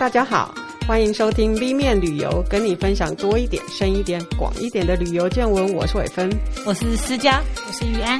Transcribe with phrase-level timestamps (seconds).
[0.00, 0.54] 大家好，
[0.88, 5.74] 欢迎收听 B 面旅游，跟你分享多一点、深一点、广一点的旅游见闻。
[5.74, 6.30] 我是伟芬，
[6.64, 8.18] 我是思佳，我是于安。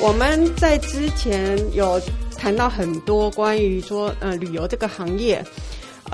[0.00, 2.00] 我们在之前有
[2.38, 5.44] 谈到很多关于说，呃，旅游这个行业。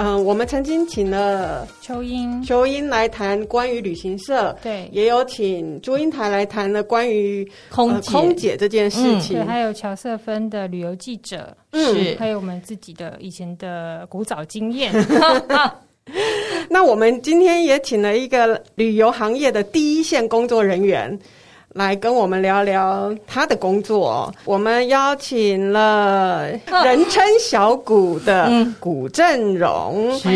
[0.03, 12.17] 嗯、呃，我们曾经请了秋英，秋英来谈关于旅行社，对，也有请朱英台来谈了关于空空姐这件事情，嗯、对，还有乔瑟芬的旅游记者，嗯，是。
[12.17, 14.93] 还有我们自己的以前的古早经验。
[16.69, 21.17] 那我们今天也请了一个旅游行业的第一线工作人员。
[21.75, 24.33] 来跟我们聊聊他的工作。
[24.45, 26.49] 我们邀请了
[26.85, 30.29] 人称小古的古振荣，是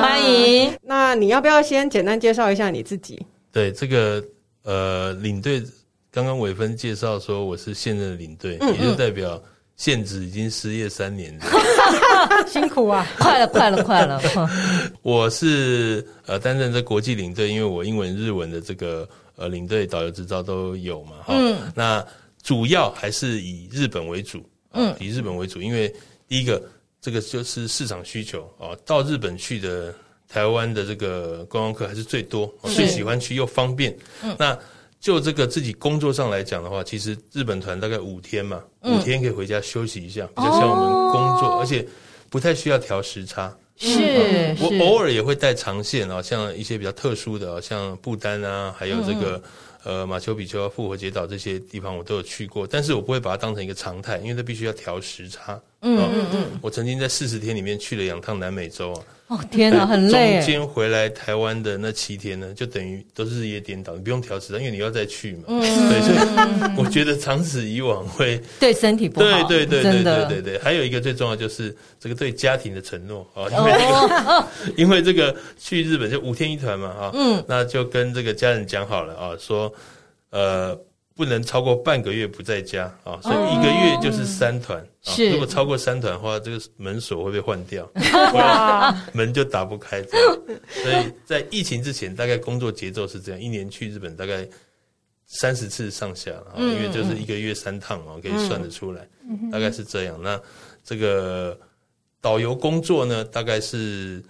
[0.00, 0.72] 欢迎。
[0.82, 3.20] 那你要不要先简单介绍一下你自己？
[3.52, 4.22] 对，这个
[4.62, 5.60] 呃，领队
[6.12, 9.40] 刚刚伟芬介绍说我是现任的领队，嗯嗯也就代表
[9.76, 11.36] 现职已经失业三年，
[12.46, 14.20] 辛苦啊，快了，快了，快了。
[15.02, 19.08] 我是呃担任这国际领队，因为我英文、日文的这个。
[19.38, 21.22] 呃，领队、导游执照都有嘛？
[21.24, 22.04] 哈、嗯，那
[22.42, 25.94] 主要还是以日本为主，嗯，以日本为主，因为
[26.26, 26.60] 第一个，
[27.00, 29.94] 这个就是市场需求啊，到日本去的
[30.28, 33.96] 台湾的这个观光客还是最多，最喜欢去又方便。
[34.24, 34.58] 嗯，那
[34.98, 41.86] 就这个自己工作上来讲的话，其实日本团大概五天嘛，五天可以回家休息一下，比较像我们工作，而且
[42.28, 43.56] 不太需要调时差。
[43.78, 49.40] 是，嗯、我偶尔也会带长线啊，像一些比较特殊的，像不丹啊，还有这个、
[49.84, 52.66] 嗯、呃马丘比丘、复活节岛这些地方，我都有去过。
[52.66, 55.60] 但是我不会把它当成一个常态，因为它必须要调时差。
[55.82, 56.44] 嗯嗯嗯。
[56.60, 59.02] 我曾经在四十天里面去了两趟南美洲啊。
[59.28, 60.38] 哦天哪，很累。
[60.38, 65.42] 中间回来台湾的那七天呢，就等于都是日夜颠倒，你不用调时差，因为你要再去嘛。
[65.48, 65.60] 嗯。
[65.60, 69.42] 对，所以我觉得长此以往会对身体不好。
[69.46, 70.58] 对对对对对对对，对。
[70.60, 74.48] 还有一个最重要就是这个对家庭的承诺啊，因为这个
[74.78, 79.70] 因为这个去日本就五天一团嘛啊，嗯，那就跟这个家人讲好了啊，说
[80.30, 80.74] 呃。
[81.18, 84.80] 不能超过半个月不在家啊，所以一个月就是三团。
[85.02, 87.90] 是，如果超过三团的话，这个门锁会被换掉，
[89.12, 90.00] 门就打不开。
[90.02, 90.38] 这样，
[90.70, 94.48] 所以在疫情之前，大概工作节奏是这样：一年去日本大概
[95.26, 99.04] 三十次上下啊，因为就是一个月三趟嘛，可以算得出来，
[99.50, 100.16] 大概是这样。
[100.22, 100.40] 那
[100.84, 101.58] 这个
[102.20, 104.22] 导游工作呢，大概是。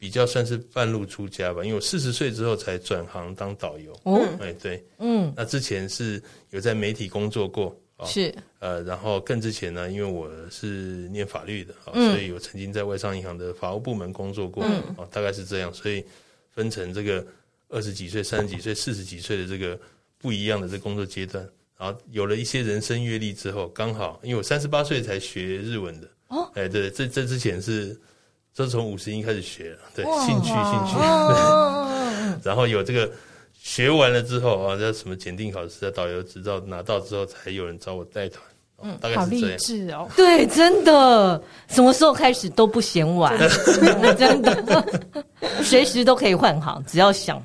[0.00, 3.92] 比较算是半路出家吧，因为我四十岁之后才转行当导游。
[4.04, 6.20] 哦，哎，对，嗯，那之前是
[6.52, 16.02] 有在媒体工作过，是，呃，然后更之前呢，因为我是念法律的，嗯，所以我曾经在外商银行的法务部门工作过，嗯，大概是这样，所以
[16.48, 17.22] 分成这个
[17.68, 19.78] 二十几岁、三十几岁、四十几岁的这个
[20.16, 21.46] 不一样的这个工作阶段，
[21.76, 27.94] 然后有了一些人生阅历之后，刚好因为我三十八岁才学日文的，哦，哎，对，这这之前是。
[28.54, 30.96] 都是从五十音开始学，对，兴趣兴趣，
[32.42, 33.10] 然后有这个
[33.54, 38.44] 学完了之后啊，要什么检定考试啊，导游执照拿到之后，才有人找我带团，
[38.82, 39.48] 嗯，大概是这样。
[39.48, 43.38] 好励志哦，对，真的，什么时候开始都不嫌晚，
[44.18, 44.84] 真的，
[45.62, 47.42] 随时都可以换行，只要想。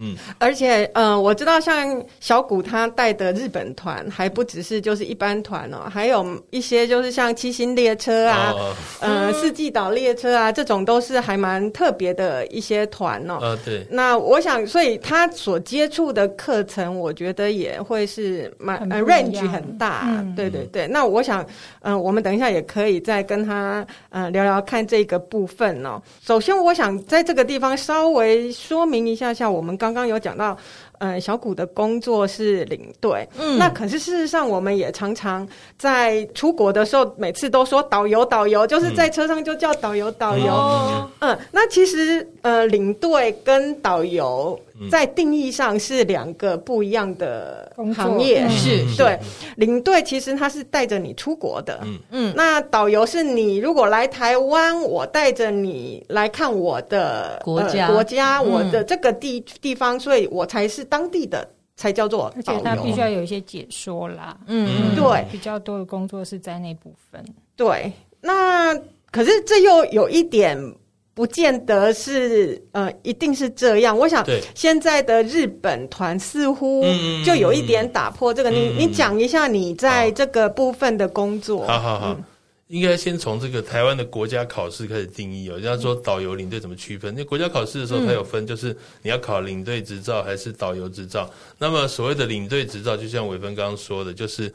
[0.00, 13.58] 嗯，而且，呃，我知道像小谷他带的日本团还不只是就是一般团哦，还有一些就是像七星列车啊，哦、呃，四季岛列车啊，这种都是还蛮特别的一些团哦。
[13.64, 13.84] 对。
[13.90, 20.04] 那我想，所以他所接触的课程，我觉得也会是蛮呃 range 很大。
[20.06, 20.86] 嗯、对对对。
[20.86, 21.42] 那我想，
[21.80, 26.00] 嗯、呃，我们等一下也可以再跟他呃聊聊看这个部分哦。
[26.24, 29.87] 首先，我想在这个地方稍微说明一下下我们刚。
[29.92, 30.56] 刚刚有讲到，
[30.98, 35.46] 呃，小谷的工作是领队，嗯，那可是事实上，我们也常常
[35.78, 40.52] 在出国的时候，每次都说导游，导游，就是在车上就叫导游，导游，
[41.20, 44.58] 嗯，嗯，那其实，呃，领队跟导游。
[44.92, 49.18] 在定义上是两个不一样的行业，嗯、是对。
[49.56, 51.98] 领队其实他是带着你出国的，嗯。
[52.12, 52.32] 嗯。
[52.36, 62.32] 那导游是你如果来台湾，我带着你来看我的国家、呃、国家，我的这个地地方，所以我才是当地的，才叫做。
[62.36, 67.24] 而且他必须要有一些解说啦，嗯，嗯对，比较多的工作是在那部分。
[67.56, 68.74] 对，那
[69.10, 70.58] 可是这又有一点。
[71.14, 73.98] 不见得是呃，一定是这样。
[73.98, 74.24] 我想，
[74.54, 76.84] 现在的日本团似乎
[77.26, 78.48] 就有一点打破这个。
[78.50, 81.66] 你你讲一下你在这个部分的工作。
[81.66, 82.16] 好好好，
[82.68, 85.54] 应该先从这个台湾的国家考试开始定义哦。
[85.58, 87.14] 人家说导游领队怎么区分？
[87.14, 91.28] 那国家考试的时候，它有分，就是你要考领队执照还是导游执照。
[91.58, 94.52] 那么所谓的领队执照，就像伟芬刚刚说的，就是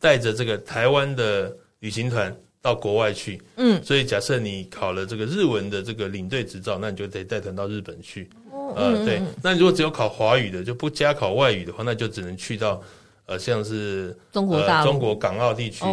[0.00, 2.34] 带着这个台湾的旅行团。
[2.62, 3.40] 到国外去。
[3.58, 8.28] 嗯，所以假设你考了这个日文的这个领队执照，那你就得带团到日本去。
[8.50, 9.22] 哦，呃，对。
[9.40, 12.82] 那如果只有考华语的，就不加考外语的话，那就只能去到
[13.26, 15.84] 呃，像是中国中国港澳地区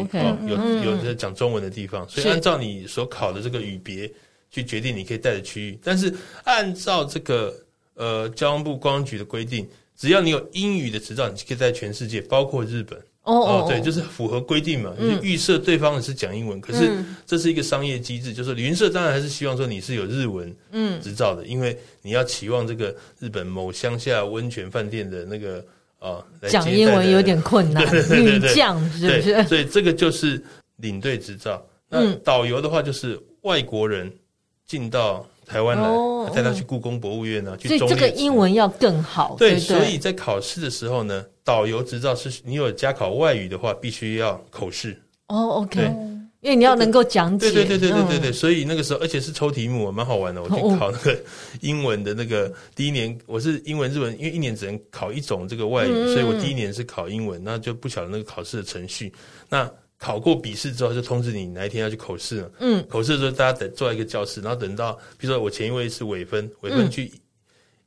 [0.47, 2.07] 有有在讲中文的地方。
[2.07, 4.09] 所以按照你所考的这个语别
[4.49, 5.79] 去决定你可以带的区域。
[5.83, 6.13] 但是
[6.43, 7.53] 按照这个
[7.95, 12.97] 呃交通部公安局的规定，只要你有英语的执照，你就可以在全世界，包括日本。
[13.23, 16.91] 哦哦，对，就是符合规定嘛，预设对方是讲英文，可是
[17.25, 25.65] 这是一个商业机制，就是旅行社当然还是希望说你是有日文嗯执照的，嗯、因为你要期望这个日本某乡下温泉饭店的那个
[26.03, 29.43] 啊讲英文有点困难， 女将是不是？
[29.45, 30.43] 所以这个就是
[30.77, 31.65] 领队执照。
[31.89, 34.11] 那导游的话就是外国人
[34.67, 35.25] 进到。
[35.45, 37.67] 台湾来带他去故宫博物院呢，去。
[37.67, 39.35] 所以这个英文要更好。
[39.37, 44.97] 对，所以在考试的时候呢，导游执照是你有加考外语的话，必须要口试。
[45.27, 45.81] 哦，OK，
[46.43, 47.49] 因为你要能够讲解。
[47.49, 50.43] 对对对对对对对，所以那个时候，而且是抽题目，蛮好玩的。
[50.43, 51.17] 我去考那个
[51.61, 59.11] 英文的那个第一年，我是英文日文，因为一年只能考一种这个外语，所以我第一年是考英文，那就不晓得那个考试的程序。
[59.47, 62.51] 那考过笔试之后，就通知你哪一天要去口试了。
[62.59, 67.09] 嗯，口试的时候，大家等坐在一个教室，然后等到，比如说我前一位是尾分，尾分去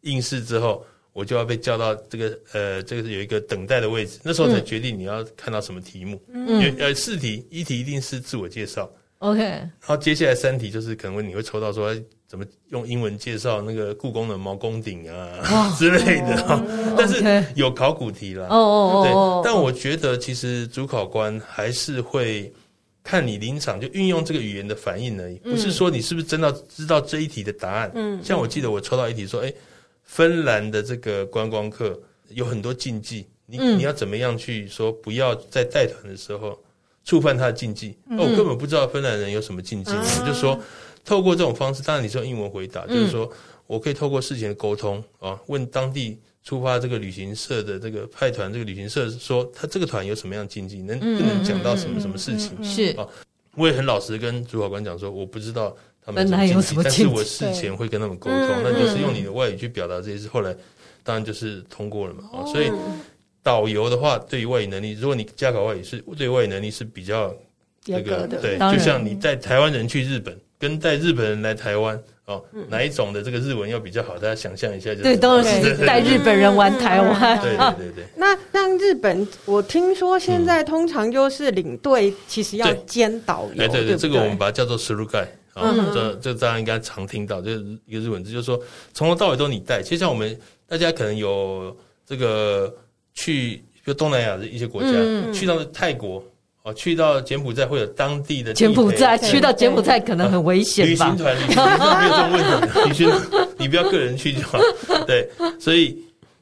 [0.00, 0.82] 应试之后，
[1.16, 6.22] 我就要被叫到这个呃，这个是有一个等待的位置，那时候才决定你要看到什么题目。
[6.30, 8.86] 嗯，呃，四题，一题一定是自我介绍。
[9.20, 11.96] OK，然后接下来三题就是可能你会抽到说
[12.28, 15.40] 怎么用英文介绍那个故宫的毛公鼎啊
[15.78, 18.48] 之类的，但是有考古题啦。
[18.50, 22.52] 哦哦哦，对，但我觉得其实主考官还是会
[23.02, 27.90] 看你临场就运用这个语言的反应而已，不是说你是不是真的知道这一题的答案。
[27.94, 29.50] 嗯，像我记得我抽到一题说，哎，
[30.06, 32.00] 芬兰的这个观光客
[32.30, 36.58] 有很多禁忌，你你要怎么样去说不要在带团的时候。
[37.08, 39.92] 触犯他的禁忌，哦，我根本不知道芬兰人有什么禁忌。
[39.92, 40.60] 我就说，
[41.04, 43.30] 透过这种方式，当然你是用英文回答，就是说
[43.68, 52.60] 我可以透过事前的沟通啊，问当地出发这个旅行社的这个派团这个旅行社说，他这个团有什么样的禁忌，能不能讲到什么什么事情？
[52.64, 53.06] 是啊，
[53.54, 55.76] 我也很老实跟主考官讲说，我不知道
[56.06, 60.28] 他们有什么但是我事前会跟他们沟通，那就是用你的外语去表达这些事。
[60.28, 60.54] 后来
[61.02, 62.70] 当然就是通过了嘛，啊，所以。
[63.46, 67.32] 导游的话，对于外语能力，如果你加考外语，是对外语能力是比较
[67.80, 74.14] 这个对，就像你带台湾人去日本，跟带日本人来台湾哦，哪一种的这个日文要比较好？
[74.14, 77.40] 大家想象一下，就对，都是带日本人玩台湾。
[77.40, 78.04] 对对对对。
[78.18, 83.54] 那像日本，我听说现在通常就是领队其实要兼导游。
[83.54, 88.60] 对对对，这个我们把它叫做 through guide 啊，这这大家应该常听到，就是一个日文字，就是说
[88.94, 89.82] 从头到尾都你带。
[89.82, 90.38] 其实像我们
[90.68, 91.76] 大家可能有
[92.06, 92.72] 这个。
[93.18, 96.22] 去就东南亚的一些国家，嗯、去到泰国
[96.64, 101.08] 哦，去到柬埔寨会有当地的柬埔寨，去到柬埔寨可能很危险吧？
[101.08, 103.10] 旅行团旅行没有这种问题，旅行
[103.56, 104.58] 你不要个人去就好。
[105.06, 105.26] 对，
[105.58, 105.96] 所以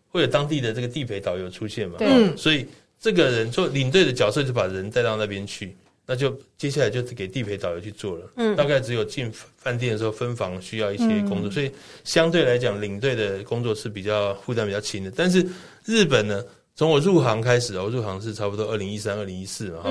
[0.09, 1.95] 会有当地的这个地陪导游出现嘛？
[1.97, 2.67] 对，所以
[2.99, 8.31] 这个人做领队的角色，就把人带到那边去，那就接下来就是给地陪导游去做了。
[8.37, 11.71] 嗯，大概只有进饭店的时候分房需要一些工作，嗯、所以
[12.05, 15.13] 相对来讲，领队的工作是比较负担比较轻的。
[15.15, 15.47] 但是
[15.85, 16.45] 日本呢？
[16.77, 19.91] 从我入行开始，我入行是差不多二零一三、二零一四嘛，哈，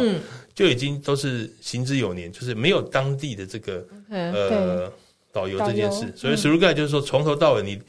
[0.54, 4.92] 就已经都是行之有年，就是没有当地的这个呃
[5.32, 6.12] 导游这件事。
[6.14, 7.82] 所以 through guide 就是说，从头到尾，你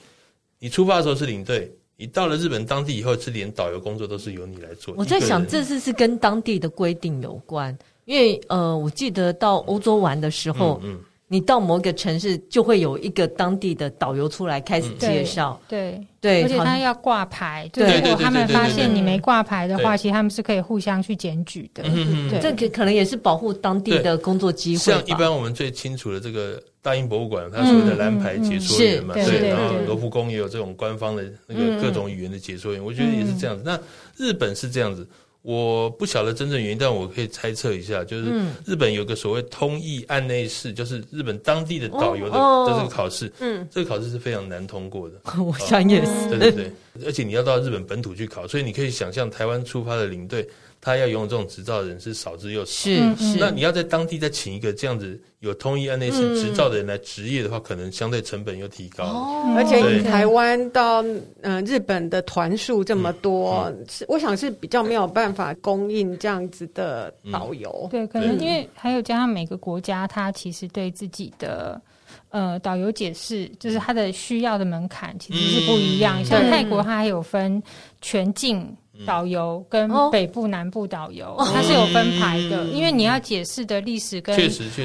[0.61, 4.95] 你出发的时候是领队，你到了日本当地以后，是连导游工作都是由你来做。
[4.97, 10.99] 我在想，这次是跟当地的规定有关，因为呃，我记得到欧洲玩的时候，嗯。
[11.27, 15.99] 你到某个城市，就会有一个当地的导游出来开始介绍，对。
[16.21, 21.83] 对，而且他要挂牌，对，如果他们发现你没挂牌的话，其实他们是可以互相去检举的。
[21.87, 24.79] 嗯嗯，这可可能也是保护当地的工作机会。
[24.79, 33.63] 像一般我们最清楚的这个大英博物馆，它所谓的蓝牌解说员嘛，对，然后罗浮宫也有这种官方的那个各种语言的解说员，我觉得也是这样子。
[33.65, 33.81] 那
[34.17, 35.09] 日本是这样子。
[35.45, 38.33] 我不晓得真正原因，但我可以猜测一下，就是
[38.65, 45.17] 日本有个所谓通译案内试，就是日本当地的导游的的这个考试，嗯，这个考试是非常难通过的。
[45.39, 46.73] 我想也是，对对对，
[47.05, 50.49] 而且你要到日本本土去考，所以你可以想象台湾出发的领队。
[50.85, 53.39] 他要拥有这种执照的人是少之又少，是是。
[53.41, 59.05] 那你要在当地再请一个这样子有通译案内试执照的人来执业的话，可能相对成本又提高。
[59.05, 61.03] 哦，而且以台湾到
[61.41, 67.89] 嗯日本的团数这么多，是我想是比较没有办法供应这样子的导游。
[67.91, 71.81] 对，可能因为还有加上每个国家，它其实对自己的
[72.29, 76.23] 呃导游解释，就是它的需要的门槛其实是不一样。
[76.23, 77.63] 像泰国，它还有分
[78.03, 78.71] 全境。
[79.07, 84.37] 导游跟北部南部导游，它是有分排的，因为你要解释的历史跟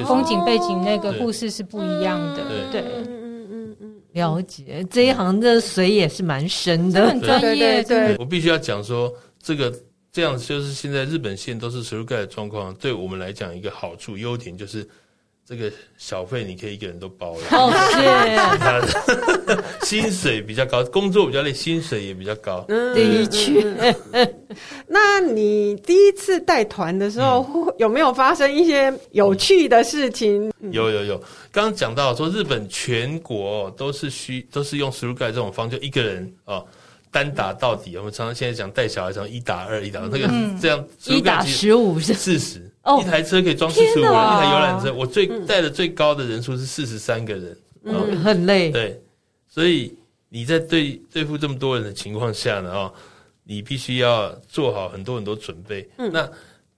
[0.04, 2.42] 风景背景那个故事是不一样的。
[2.72, 7.82] 对，嗯嗯嗯嗯，了解这一行的水也是蛮深的，很专业。
[7.84, 9.12] 对，我必须要讲说，
[9.42, 9.72] 这个
[10.12, 14.88] 这样就是现在日本线都是 through guide 的状况，对我们来讲一个好处优点就是。
[15.50, 19.58] 这个小费你可以一个人都包了，哦，谢谢。
[19.84, 22.64] 薪水比较高，工作比较累，薪水也比较高。
[22.68, 23.92] 的确。
[24.86, 27.44] 那你第一次带团的时候，
[27.78, 30.52] 有没有发生一些有趣的事情？
[30.70, 31.18] 有有有，
[31.50, 36.62] 刚刚讲到说日本全国都是需都是用 through guide 这种方，就一个人啊
[37.10, 37.96] 单打到底。
[37.96, 40.30] 我们常常现在讲带小孩，常一打二，一打二，那个
[40.62, 42.69] 这样一打十五是四十。
[42.98, 48.70] 一台车可以装四十五人，一台游览车，我最带的最高的人数是四十三个人，嗯，很累。
[48.70, 49.00] 对，
[49.48, 49.94] 所以
[50.28, 52.92] 你在对对付这么多人的情况下呢，啊，
[53.44, 55.88] 你必须要做好很多很多准备。
[55.98, 56.28] 嗯，那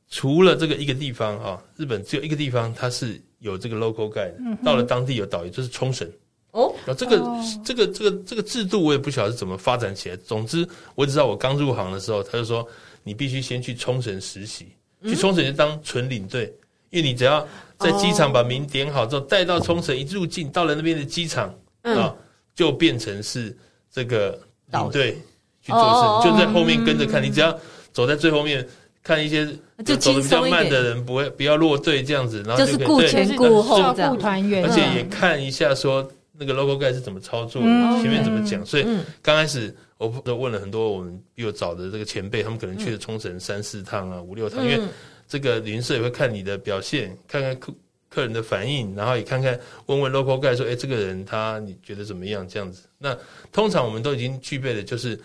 [0.09, 6.11] 除了这个一个地方啊，日本只有一个地方它是有这个 local guide 的，到了当地有导游，就是冲绳。
[6.53, 7.19] 哦，这个
[7.65, 10.17] 这个这个这个制度我也不晓得是怎么发展起来。
[10.19, 12.69] 总之，我只知道我刚入行的时候，他就说
[13.03, 14.69] 你必须先去冲绳实习。
[15.05, 16.53] 去冲绳就当纯领队，
[16.91, 17.47] 因为你只要
[17.79, 22.15] 在机场把名点好之后，带到冲绳一入境，到了那边的机场啊，
[22.55, 23.57] 就变成是
[23.91, 24.39] 这个
[24.71, 25.13] 领队
[25.61, 27.23] 去做事，就在后面跟着看。
[27.23, 27.59] 你只要
[27.93, 28.67] 走在最后面，
[29.03, 29.47] 看一些
[29.85, 38.65] 就走的比较慢的人，不会不要落队这样子，然后就是顾前顾后照顾团员，而且也看一下说那个 logo guide 是怎么操作，前面怎么讲。
[38.65, 38.87] 所以
[39.21, 39.75] 刚开始。
[40.07, 44.81] 我都问了很多我们比我早的这个前辈，他们可能去了冲绳三四趟啊，五六趟，因为
[45.29, 47.73] 这个旅行社也会看你的表现，看看客
[48.11, 52.47] 客人的反应，然后也看看问问 local guide 说，哎，这个人他你觉得怎么样？
[52.49, 53.17] 这样子，那
[53.53, 55.19] 通常我们都已经具备了就是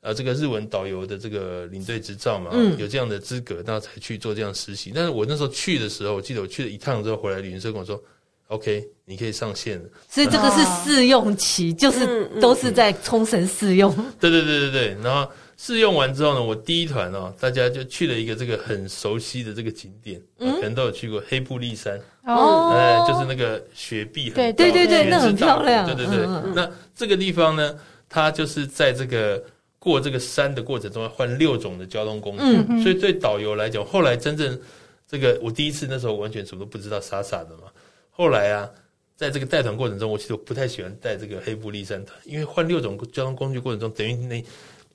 [0.00, 4.92] 呃这个日文导游的这个领队执照嘛，有这样的资格，那才去做这样实习。
[4.94, 8.02] 但是我那时候去的时候，我记得我去了一趟之后回来，旅行社跟我说。
[8.48, 9.84] OK，你可以上线了。
[10.08, 13.92] 所以这个是试用期，哦、就是都是在冲绳试用。
[14.20, 14.96] 对对对对对。
[15.02, 25.84] 然后试用完之后呢，我第一团哦，大家就去了一个这个很熟悉的这个景点，嗯、可能都有去过黑部立山哦，哎，就是那个雪碧很高，对对对对，那很漂亮。
[25.84, 26.24] 对对对。
[26.24, 27.76] 嗯嗯，那这个地方呢，
[28.08, 29.42] 它就是在这个
[29.80, 34.56] 过这个山的过程中要换六种的交通工具，所以对导游来讲，后来真正
[35.08, 37.64] 这个我第一次那时候完全什么都不知道，傻傻的嘛。
[38.16, 38.70] 后来啊，
[39.14, 44.42] 在这个带团过程中，我其实我不太喜欢带这个黑布立山团，因为换六种交通工具过程中，等于那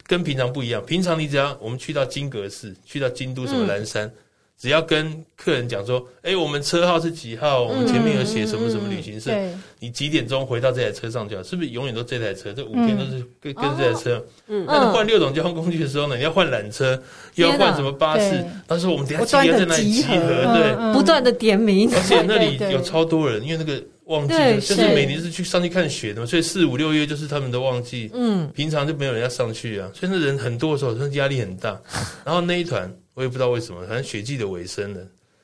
[0.07, 0.83] 跟平常不一样。
[0.83, 4.07] 平常你只要我们去到金阁寺，去到京都什么岚山。
[4.07, 4.13] 嗯
[4.61, 7.63] 只要跟客人讲说，哎，我们车号是几号？
[7.63, 9.31] 我们前面有写什么什么旅行社？
[9.79, 11.41] 你几点钟回到这台车上就好？
[11.41, 12.53] 是不是永远都这台车？
[12.53, 14.23] 这五天都是跟跟这台车。
[14.45, 17.01] 嗯，但是换六种交通工具的时候呢，你要换缆车，
[17.33, 18.45] 又要换什么巴士？
[18.67, 20.13] 但是我们等下几点在那里集合？
[20.53, 24.35] 对，不断的点名，而且那里有超多人，因为那个旺季
[24.67, 28.11] 就是每年是去上去看雪的嘛，所以四五六月就是他们的旺季。
[28.13, 31.81] 嗯，平常就没有人要上去啊，所以那人很多的时候，真的压力很大。
[32.23, 32.93] 然后那一团。
[33.13, 35.01] 我也不知道为什么，反正雪季的尾声了，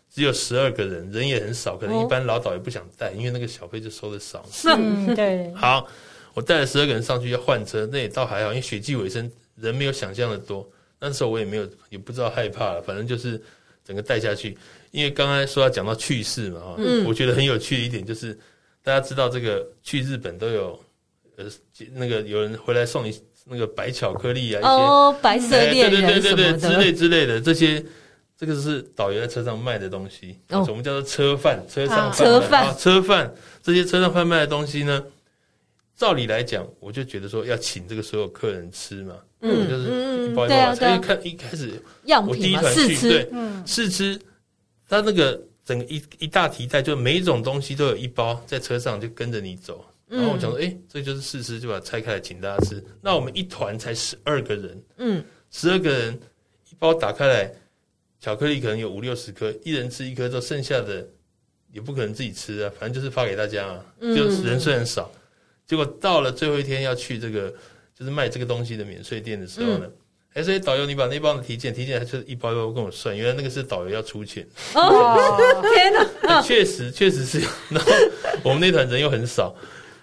[0.10, 4.46] 只有十二个人，人也很少，可能一般老导也不想带，因为那个小费就收的少。
[4.78, 5.52] 嗯，对。
[5.54, 5.86] 好，
[6.34, 10.68] 我带了十二个人上去要换车，那也倒还好，因为雪季尾声人没有想象的多。
[10.98, 13.40] 那时候我也没有，也不知道害怕了，反正就是
[13.84, 14.58] 整个带下去。
[14.92, 18.36] 因为刚才说要讲到趣事嘛，哈，嗯，我觉得很有趣的一点就是，
[18.88, 20.79] 大家知道这个去日本都有，
[21.36, 21.46] 呃，
[21.94, 23.13] 那个有人回来送一。
[23.50, 27.82] 那个白巧克力啊，一些哦，白色恋人，对对对对对，之类之类的这些，
[28.38, 35.01] 这个是导游在车上卖的东西，哦，我们叫做车贩，车上车贩，车贩这些车上贩卖的东西呢，
[35.96, 41.82] 照理来讲，我就觉得说要请这个所有客人吃嘛，嗯，就是不好意思，因为看一开始
[42.27, 43.29] 我第一团去，对，
[43.65, 44.20] 试吃，
[44.89, 49.86] 他那个整个一一大提袋，就每一种东西都有一包在车上，就跟着你走。
[50.08, 52.82] 然后我想说，哎、欸，这就是试吃，就把它拆开来请大家吃。
[53.02, 55.22] 那我们一团才十二个人，嗯，
[55.52, 56.18] 十二个人
[56.72, 57.54] 一包打开来，
[58.22, 61.06] 巧克力可能有五六十颗，一人吃一颗之后，剩下的
[61.74, 63.86] 也不可能自己吃啊，反正就是发给大家啊。
[64.00, 65.12] 就人虽然少，
[65.66, 67.54] 结果到了最后一天要去这个
[67.94, 69.90] 就是卖这个东西的免税店的时候呢，
[70.38, 74.46] 哎、嗯，所以导游你把那包的体检，体检还是一包一包跟我算，原来那个是导游要出钱。
[74.75, 75.36] 哦，
[75.74, 75.91] 天
[76.22, 76.41] 哪！
[76.41, 77.39] 确实确实是，
[77.70, 77.91] 然后
[78.44, 79.53] 我们那团人又很少。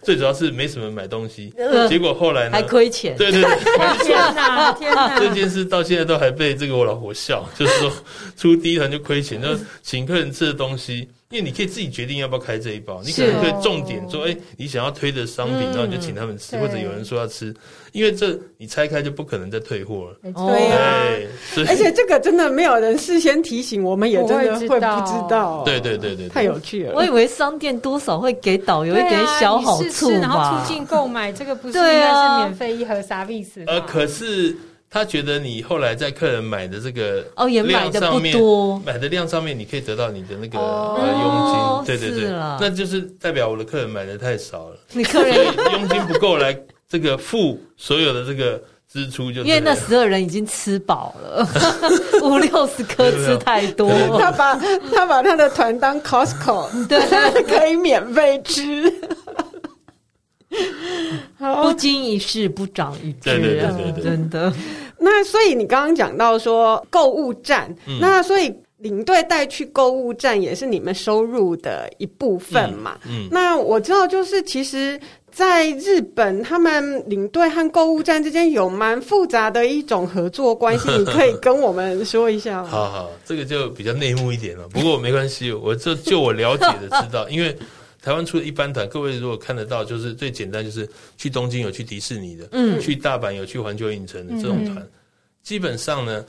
[0.03, 1.51] 最主要是没什么买东西，
[1.89, 3.17] 结果后来呢还亏钱。
[3.17, 5.17] 对对对，天哪 天哪！
[5.19, 7.91] 这件事到现在都还被这个我老婆笑，就是说
[8.37, 9.49] 出第一团就亏钱，就
[9.83, 17.53] 请客人吃的东西，因为你可以自己决定要不要开这一包，你可能可以重点说，哎，你想要推的商品，然后你就请他们吃，或者有人说要吃，
[17.91, 20.17] 因为这你拆开就不可能再退货了。
[20.23, 25.65] 对呀，而且这个真的没有人事先提醒，我们也真的会不知道。
[25.65, 26.93] 对对对对，太有趣了。
[26.95, 33.67] 我以为商店多少会给导游一点小好处，然后促进购买，这个不是应该是免费一盒 service？
[33.67, 34.57] 呃，可是。
[34.95, 45.37] 他觉得你后来在客人买的这个哦，也买的不多，买的量上面你可以得到你的那个佣金，对对对，那就是代表我的客人买的太少了，你客人
[45.73, 46.57] 佣金不够来
[46.89, 51.45] 这个付所有的这个支出，就因为那十二人已经吃饱了，
[52.23, 54.55] 五六十颗吃太多，他把
[54.95, 57.01] 他把他的团当 Costco， 对，
[57.43, 58.95] 可以免费吃。
[61.65, 64.53] 不经一事不长一智，对对对对对，真的。
[65.05, 72.99] 那所以你刚刚讲到说购物站，嗯、那所以领队带去购物站也是你们收入的一部分嘛？
[73.07, 74.99] 嗯，嗯，那我知道就是其实
[75.31, 82.69] 在日本，他们领队和购物站之间有蛮复杂的一种合作关系， 你可以跟我们说一下吗？
[82.69, 84.69] 好好，这个就比较内幕一点了。
[84.69, 87.57] 不过没关系，我这就我了解的知道， 因为。
[88.05, 94.91] 台湾出的一般团，各位如果看得到，就是最简单，就是去东京有去迪士尼的，嗯，去大阪有去环球影城的这种团，嗯、
[95.43, 96.23] 基本上呢，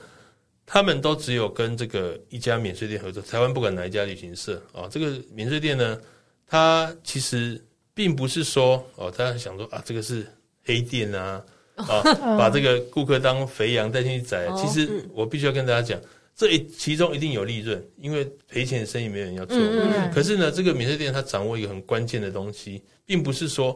[0.64, 3.22] 他们都只有跟这个一家免税店合作。
[3.24, 6.00] 台湾不管哪一家旅行社啊，这个免税店呢，
[6.46, 10.26] 它其实并不是说哦，大家想说啊，这个是
[10.64, 12.00] 黑店啊，啊，
[12.38, 14.48] 把这个顾客当肥羊带进去宰。
[14.56, 16.00] 其实我必须要跟大家讲。
[16.36, 19.56] 这其中一定有利润，因为赔钱的生意没人要做。
[19.56, 23.74] 嗯、可是呢，这个免税店它掌握一个很关键的东西，并不是说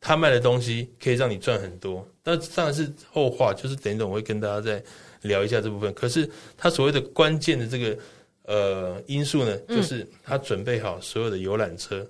[0.00, 4.82] 他卖的东西可以让你赚很多，那当然是后话，就是等一等我会跟大家再
[5.20, 5.94] 聊一下这部分。
[5.94, 7.96] 可是他所谓的关键的这个
[8.46, 12.04] 呃因素呢，就是他准备好所有的游览车，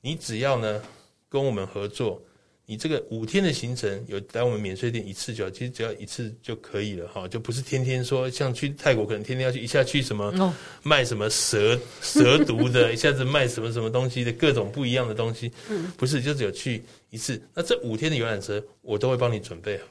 [0.00, 0.82] 你只要呢
[1.28, 2.18] 跟我们合作。
[2.66, 15.52] 你这个五天的行程有来我们免税店一次就好，其实只要一次就可以了哈，就不是天天说像去泰国可能天天要去一下去什么卖什么蛇 蛇毒的，一下子卖什么什么东西的各种不一样的东西，
[15.98, 17.38] 不是就只有去一次。
[17.52, 19.84] 那这五天的游览车我都会帮你准备好，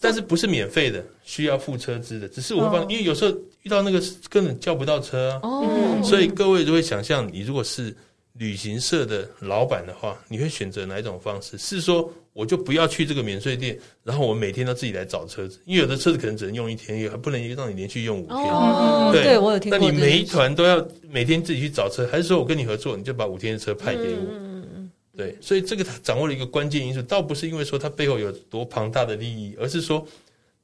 [0.00, 3.30] 但是不是免费的，需要付车资的，只是我会帮你，因为有时候
[3.62, 7.94] 遇到那个根本叫不到车啊，所以各位就会想象你如果是。
[8.38, 11.56] 旅行社的老板的话，你会选择哪一种方式？
[11.56, 18.36] 是说我就不要去这个免税店，然后我每天都自己来找车子，因为有的车子可能只能用一天，也还不能让你连续用五天。
[18.36, 19.78] 哦，对，对我有听过。
[19.78, 24.26] 那你每一团都要每天自己去找车，还是说我跟你合作，你就把五天的车派给我？
[24.28, 24.90] 嗯嗯。
[25.16, 30.06] 对，所以这个他掌握了一个关键因素，倒不是因为说他背后有多庞大的利益，而是说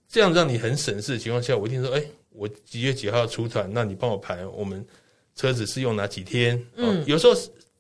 [0.07, 4.85] 这样让你很省事的情况下，我一定说，哎，我几月几号要出团，那你帮我排，我们
[5.35, 6.63] 车子是用哪几天？
[6.77, 7.33] 嗯，有时候。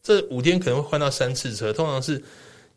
[0.03, 2.21] 这五天可能会换到三次车，通常是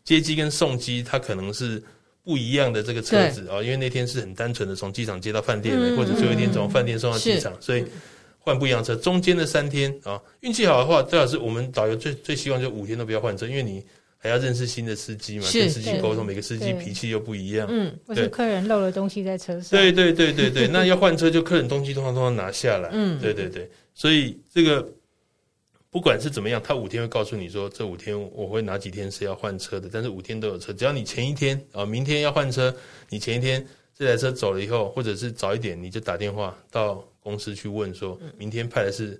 [0.04, 1.82] 接机跟送机，它可能是
[2.22, 7.84] 不一样的这个车子啊，因为那天是很单纯的从机场接到饭店的，或者最后一天从饭店送到机场，所以
[8.38, 8.94] 换不一样车。
[8.94, 13.84] 中间的三天啊，运气好的话，最好是我们导游最最希望就五天都不要换车，因为你
[14.18, 24.88] 还要认识新的司机嘛，跟司机沟通，每个司机脾气又不一样，嗯，或是客人漏了东西在车上，对对对对对，那要换车就客人东西通常都要拿下来，嗯，对对对，所以这个。
[25.90, 30.72] 不管是怎么样，他五天会告诉你说，这五天我会哪几天是要换车的，但是五天都有车。
[30.72, 32.74] 只要你前一天啊，明天要换车，
[33.08, 39.18] 你前一天这台车走了以后，或者是早一点，你就打电话到公司去问，说明天派的是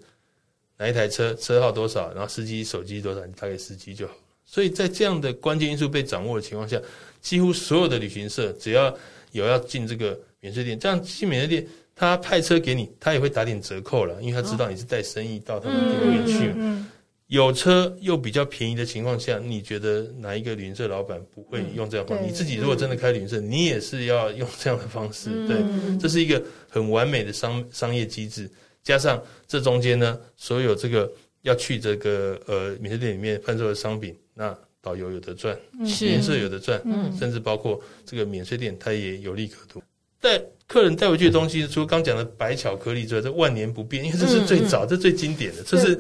[0.77, 4.15] 哪一台车，车号多少，然后司机手机多少，你打给司机就好。
[4.45, 6.79] 所以在这样的关键因素被掌握的情况下，
[7.23, 8.95] 几乎所有的旅行社只要
[9.33, 11.67] 有要进这个免税店，这样进免税店。
[11.97, 16.87] 他派车给你，他也会打点折扣了，因为他知道你是带生意到他们店里面去。
[17.29, 22.25] 有车又比较便宜的情况下，你觉得哪一个旅行社老板不会用这样方式？
[22.25, 25.31] 你自己如果真的开旅行社，你也是要用这样的方式。
[25.49, 25.57] 对，
[25.99, 28.49] 这是一个很完美的商商业机制。
[28.85, 31.11] 加上这中间呢，所有这个
[31.43, 36.81] 要去这个呃免税店里面贩售的商品，那导游有得赚，旅行社有得赚，
[37.19, 39.83] 甚至包括这个免税店，它也有利可图。
[40.27, 45.63] 带客人带回去的东西，除了刚讲的白巧克力之外，这万年不变，因为这是最早、嗯、这是最经典的。
[45.63, 45.97] 这是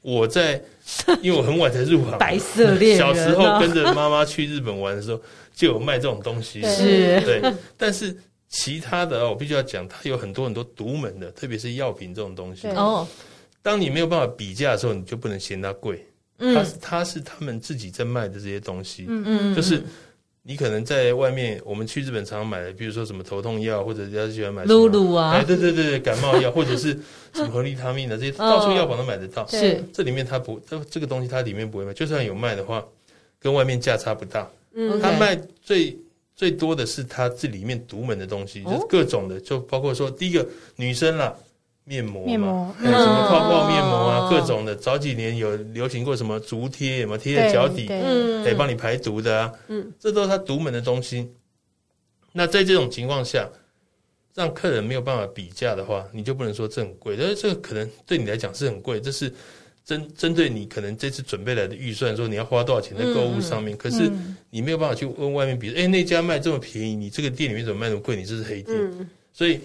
[0.00, 0.60] 我在，
[1.20, 5.22] 因为我很晚才入行，白色恋人小时候跟着妈妈去日本玩的时候，
[5.54, 6.60] 就有卖这种东西。
[6.62, 7.40] 是，对。
[7.76, 8.16] 但是
[8.48, 12.66] 其他的，我必须要讲，它有很多很多独门的，特别是药品这种东西。
[12.70, 13.06] 哦，
[13.62, 16.04] 当你没有办法比价的时候，你就不能嫌它贵。
[16.38, 19.06] 嗯，它是它是他们自己在卖的这些东西。
[19.08, 19.80] 嗯嗯，就是。
[20.44, 26.98] 你可能在外面，我们去日本常常买的，比如说什么头痛药，或者人家喜欢买露露啊，哎，对对对对，感冒药，或者是
[27.32, 29.46] 什么合利他命的这些，到处药房都买得到。
[29.46, 32.84] 是，这里面它不，这这个东西它里面不会卖，就算有卖的话，
[33.38, 34.50] 跟外面价差不大。
[34.74, 35.96] 嗯，它卖最
[36.34, 41.32] 最多的是它这里面独门的东西，就是各种的，就包括说第一个女生啦。
[41.84, 44.74] 面膜嘛，还有什么泡泡面膜啊，各种的。
[44.76, 49.52] 早几年有流行过什么足贴，有没有贴在脚底，可以帮你排毒的啊。
[49.66, 51.28] 嗯，这都是它独门的东西。
[52.32, 53.48] 那在这种情况下，
[54.32, 57.16] 让客人没有办法比价的话，你就不能说这很贵。
[57.18, 59.30] 但是这个可能对你来讲是很贵，这是
[59.84, 63.76] 针针对你可能这次准备来的预算，说你要花多少钱在购物上面。
[63.76, 64.08] 可是
[64.50, 68.14] 你没有办法去问外面比，哎，那家卖这么便宜，你这个店里面怎么卖那么贵？
[68.14, 68.78] 你这是黑店。
[69.32, 69.60] 所以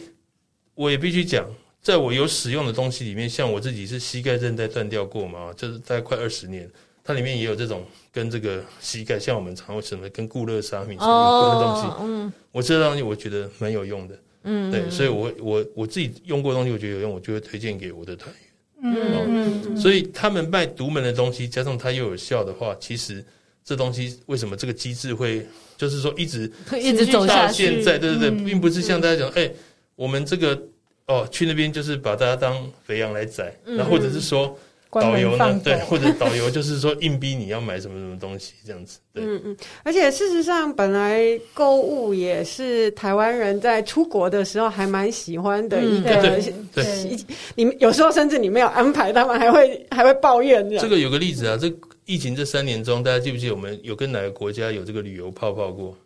[0.74, 1.48] 我也必须讲。
[1.82, 6.70] 在我有使用的东西里面，像我自己是膝盖韧带断掉过嘛，就是大概快二十年，
[7.02, 11.98] 它里面也有这种跟这个膝盖，像我们常会什么跟固热沙米什么有关的东西。
[12.02, 14.20] 嗯，我这东西我觉得蛮有用的。
[14.44, 18.44] 嗯，对，所以我我我自己用过东西，我觉得有用，我就会推荐给我的团员。
[18.84, 23.24] 嗯嗯，所以他们卖独门的东西，加上它又有效的话，其实
[23.64, 27.64] 这东西为什么这个机制会，就是说一直 一直走下去？
[27.64, 29.50] 现在对对对，并不是像大家讲，哎，
[29.96, 30.62] 我们这个。
[31.08, 34.58] 哦，去那边就是把大家当肥羊来宰，然后或者是说
[34.92, 39.00] 导游呢，对，或者导游就是说硬逼你要买什么什么东西这样子。
[39.14, 46.22] 对嗯嗯，而且事实上，本来购物也是台湾人在出国的时候还蛮喜欢的一个。
[46.22, 47.18] 对对，
[47.56, 50.70] 你们有时候甚至你没有安排，他们还会还会抱怨。
[50.78, 51.74] 这个有个例子啊，这
[52.06, 55.98] 疫情这三年中，大家记不记得我们有跟哪个国家有这个旅游泡泡过？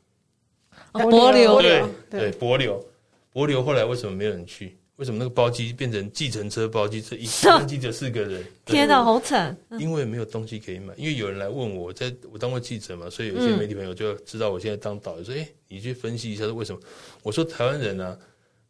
[0.93, 2.79] 帛琉，对对，帛琉，
[3.33, 4.75] 帛琉后来为什么没有人去？
[5.01, 7.01] 为什么那个包机变成计程车包机？
[7.01, 9.57] 这一班机就四个人，天哪，好惨！
[9.79, 16.79] 因为没有东西可以买，因为有人来问我，在我当过记者嘛，所以有些媒体朋友就知道我现在当导游，说：“哎，你去分析一下是为什么？”
[17.23, 18.15] 我说：“台湾人啊，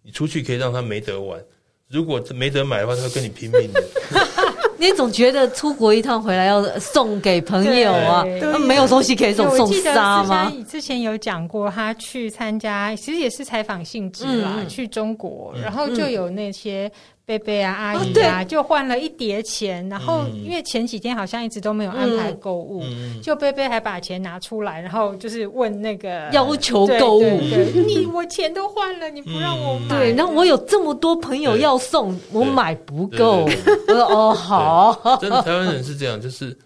[0.03, 1.43] 你出去可以让他没得玩，
[1.89, 3.83] 如果没得买的话，他会跟你拼命的。
[4.81, 10.51] ”你总觉得出国一趟回来要送给朋友啊，那没有东西可以送，送沙吗？
[10.67, 16.91] 之前有讲过，他去参加，其实也是采访性质啦，嗯、去中国，然后就有那些。
[17.31, 22.83] 贝贝啊，阿姨啊，就换了一叠钱，然后因为前几天好像一直都没有安排购物，
[23.23, 27.39] 就贝贝还把钱拿出来，然后就是问那个要求购物，
[27.87, 33.45] 你我钱都换了，你不让我买，对，然后我有这么多朋友要送，我买不够，
[33.87, 36.57] 我说哦好，真的台湾人是这样，就是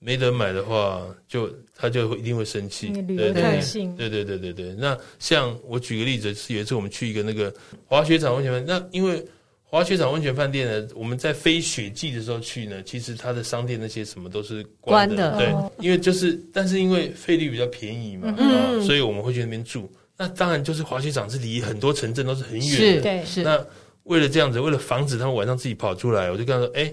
[0.00, 4.08] 没得买的话，就他就会一定会生气，对对对。
[4.08, 4.74] 对对对。
[4.76, 7.54] 那像我举个例子，是有一次我们去一个那个
[7.86, 9.24] 滑雪场为什么，那因为。
[9.70, 19.90] 滑雪场温泉饭店呢，我们在非雪季的时候去呢，其实它的商店那些什么都是关的，关的对，因为就是，但是因为费率比较便宜嘛，嗯，所以我们会去那边住。
[20.16, 23.42] 那当然就是滑雪场是离很多城镇都是很远的，对，是。
[23.42, 23.62] 那
[24.04, 26.90] 为了这样子，为了防止他们晚上自己跑出来，我就跟他说：“哎，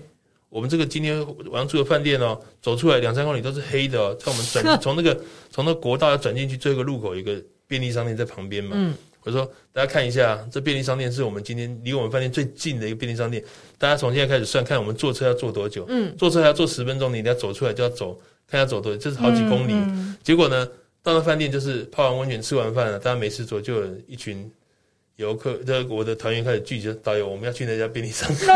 [0.50, 5.18] 我们这个今天晚上住的饭店哦，走出来两三公里都是黑的哦，在我们转 从那个
[5.50, 8.94] 从那个国道要转进去最后一个路口，有一个便利商店在旁边嘛。”嗯。
[9.26, 13.44] 我说：“大家看一下，这便利商店是我们今天离我们饭店最近的一个便利商店。
[13.80, 15.84] 大家从现在开始算，看我们坐车要坐多久。
[15.90, 19.74] 嗯，坐车还要坐十分钟，你得要走出来就要走，看要走多久，这是好几公里。
[19.74, 20.68] 嗯嗯、结果呢，
[21.02, 24.48] 到了饭店就是泡完温泉、吃完饭了，大家没事做，就有一群
[25.16, 28.48] 游客，这我的团员开始聚集，导游我们要去那家便利商店。”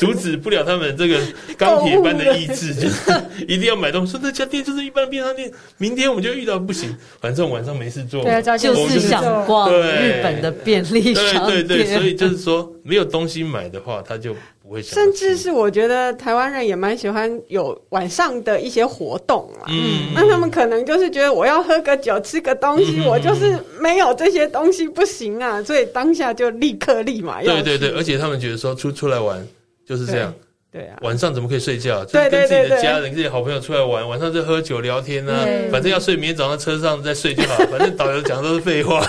[0.00, 1.20] 阻止不了他们这个
[1.56, 3.12] 钢铁般的意志，就是
[3.46, 4.10] 一定要买东西。
[4.12, 11.46] 说那家店就是一般的便利店，明天我们就遇到不行，反正晚上没事做，对，就是想逛日本的便利商店。
[11.46, 14.94] 对对对，所以就是说没有东西买的话，他就不会想。
[14.94, 19.66] 甚至是我觉得台湾人也蛮喜欢有晚上的一些活动嘛。
[19.68, 27.52] 嗯，那他们可能就是觉得我要喝个酒、吃个东西，我就是没有这些东西不行啊，所以当下就立刻立马要。
[27.54, 29.46] 对对对，而且他们觉得说出出来玩。
[29.90, 30.32] 就是这样，
[30.70, 32.04] 对啊，晚上怎么可以睡觉？
[32.04, 35.44] 就跟自己的家人、自己好朋友出来玩，晚上就喝酒聊天啊。
[35.72, 37.56] 反正要睡，明天早上车上再睡就好。
[37.66, 39.04] 反正导游讲的都是废话。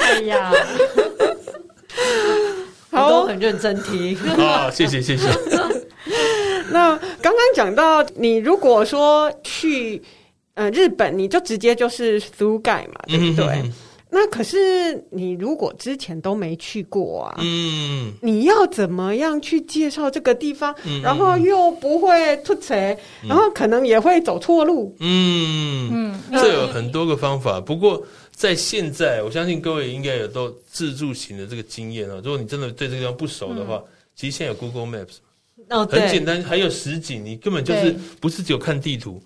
[0.00, 0.52] 哎呀，
[2.92, 4.14] 好，都很认真听。
[4.36, 5.26] 好，谢谢谢谢。
[6.70, 10.02] 那刚刚讲到，你如果说去
[10.52, 13.62] 呃日本，你就直接就是 through guide 嘛，对不对？
[14.12, 14.56] 那可是
[15.10, 20.74] 你如果之前都没去过啊，嗯，你要怎么样去介绍这个地方？
[20.84, 24.94] 嗯，然后又不会出错，嗯，然后可能也会走错路。
[24.98, 27.60] 嗯嗯，这有很多个方法。
[27.60, 32.20] 不过在现在，我相信各位应该有都自助型的这个经验啊。
[32.24, 33.84] 如果你真的对这个地方不熟的话，嗯，
[34.16, 35.18] 其实现在有 Google Maps，
[35.68, 39.22] 哦，很简单，还有实景，你根本就是不是只有看地图。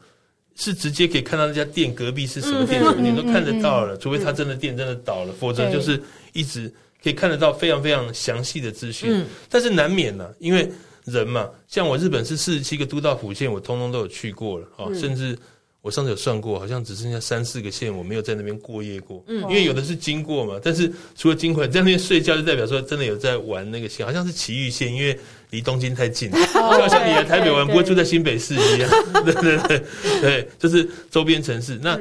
[0.56, 3.96] 是直接可以看到那家店隔壁是什么店，什么店都看得到了。
[3.96, 9.24] 除非他真的店真的倒了，否则就是一直可以看得到非常非常详细的资讯。
[9.48, 10.70] 但是难免呢，因为
[11.04, 15.38] 人嘛，像我日本是四十七个都道府县，我通通都有去过了啊，甚至。
[15.84, 25.20] 我上次有算过，好像只剩下三四个县我没有在那边过夜过，嗯，因为有的是经过嘛，但是除了经过在那边睡觉，就代表说真的有在玩那个县，好像是埼玉县，因为
[25.54, 28.90] 离东京太近，就好像你来台北玩不会住在新北市一样，
[29.24, 29.84] 对对对
[30.20, 31.78] 对，就是周边城市。
[31.80, 31.96] 那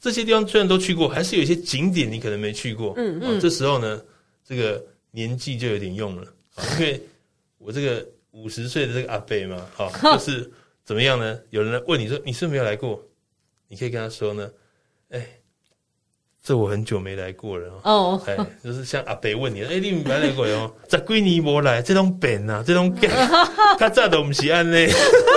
[0.00, 4.02] 这些地方虽然都去过，还是有一些景点你可能没去过，嗯嗯，这时候呢，
[4.44, 6.26] 这个年纪就有点用了，
[6.80, 7.00] 因为
[7.58, 9.88] 我这个五十岁的这个阿伯嘛，哈，
[10.18, 10.50] 就是
[10.84, 11.38] 怎么样呢？
[11.50, 13.00] 有人来问你说，你是没有来过？
[13.68, 14.50] 你可以跟他说呢，
[15.10, 15.35] 哎、欸，
[16.46, 18.22] 这我很久没来过了哦。
[18.24, 18.46] 哎、oh.
[18.46, 20.72] 欸，就是像阿北问你，哎、欸，你没来过哟？
[20.86, 23.10] 在几年没来，这种本啊，这种梗，
[23.80, 24.78] 他炸的我们西安呢。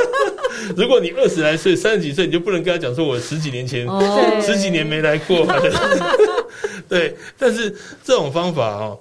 [0.78, 4.40] 如果你二十来岁、三十几岁，你就不能跟他讲说，我十几年前、oh.
[4.46, 5.48] 十几年没来过。
[6.88, 9.00] 对，但是这种方法哦，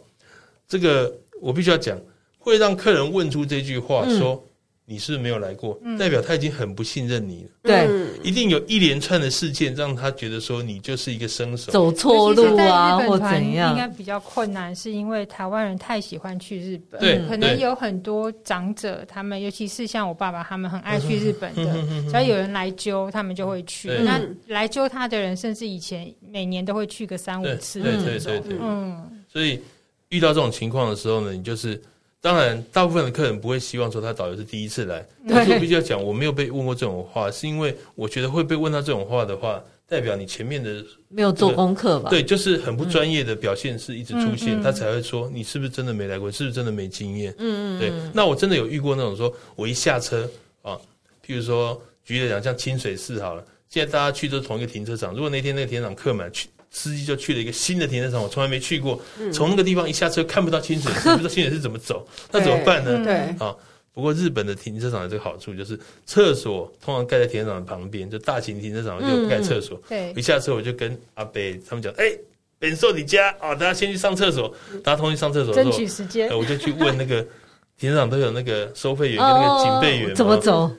[0.67, 2.01] 这个我必须要讲，
[2.39, 4.33] 会让客人问出这句话说。
[4.33, 4.48] 嗯
[4.91, 7.51] 你是不是没有来过，代表他已经很不信任你了。
[7.63, 7.87] 对，
[8.23, 13.73] 一定有一连串的事件让他觉得说你就是一个生手，走错路啊，或怎样。
[13.73, 16.99] 应该比较困难，是因为台湾人太喜欢去日本。
[16.99, 21.65] 对，可能有很多长者，他们尤其是像我爸爸，他们很爱去日本的。
[22.07, 23.91] 只要有人来揪，他们就会去。
[23.91, 27.83] 那来揪他的人，甚至以前每年都会去个三五次。
[27.83, 29.07] 对对对对，嗯。
[29.29, 29.61] 所以
[30.09, 31.79] 遇到这种情况的时候呢，你就是。
[32.21, 35.07] 当然，大部分的客人不会希望说他导游是第一次来。
[35.29, 42.11] 但是我必须要讲，我没有被问过这种话，是因为我觉得会被问到这种话的话，代表你前面的没有做功课吧？
[42.11, 47.33] 对，就是很不专业的表现是一直出现，他才会说你是不是真的没来过，是不是真的没经验？
[47.39, 47.81] 嗯嗯。
[47.81, 50.29] 对，那我真的有遇过那种说，我一下车
[50.63, 50.77] 啊，
[51.25, 56.49] 譬如说举例来讲，像清水寺好了，现在大家去都是同一个停车场，如果那天那个停车场客满去。
[56.71, 59.01] 司机就去了一个新的停车场，我从来没去过。
[59.33, 63.03] 从那个地方一下车看不到清水寺， 不知道清水寺怎么走，那怎么办呢？
[63.05, 63.55] 对啊，
[63.93, 69.81] 不过日本的停车场有这个好处，就是厕所通常盖在停车场的旁边，就大型停车场就盖厕所。
[69.89, 72.13] 对，一下车我就跟阿北他们讲，哎，
[72.59, 74.55] 本寿你家啊，大家先去上厕所，
[74.85, 76.29] 大家同意上厕所，争取时间。
[76.37, 77.27] 我就去问那个
[77.79, 80.71] 停车场都有那个收费员跟那个警备员怎么走。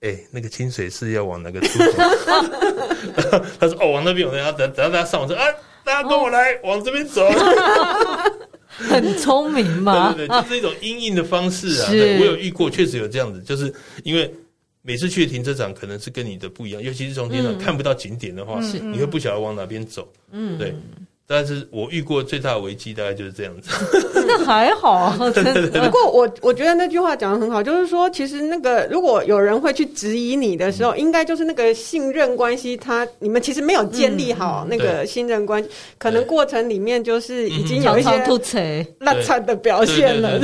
[0.00, 2.02] 哎、欸，那个清水寺要往哪个出口？
[3.58, 5.44] 他说：“哦，往那边。”我要等等到大家上，我说：“啊，
[5.84, 7.26] 大家跟我来，哦、往这边走。
[8.68, 10.12] ”很聪明嘛？
[10.12, 11.90] 对 对对，就是一种阴应的方式啊。
[11.90, 13.72] 对，我有遇过，确实有这样子，就是
[14.04, 14.30] 因为
[14.82, 20.06] 每次去停车场可能是跟你的不一样，尤其是从天上看不到景点的话，嗯、你会不晓得往哪边走。
[20.30, 20.74] 嗯，对。
[21.28, 23.68] 但是我遇过最大的危机大概就是这样子，
[24.28, 25.10] 那还好。
[25.18, 38.10] 不过我我觉得那句话讲的很好，就是说，其实那个如果有人会去质疑你的时候，应该就是那个信任关系，他你们其实没有建立好那个信任关系，可能过程里面就是已经有一些
[39.00, 40.38] 烂惨的表现了。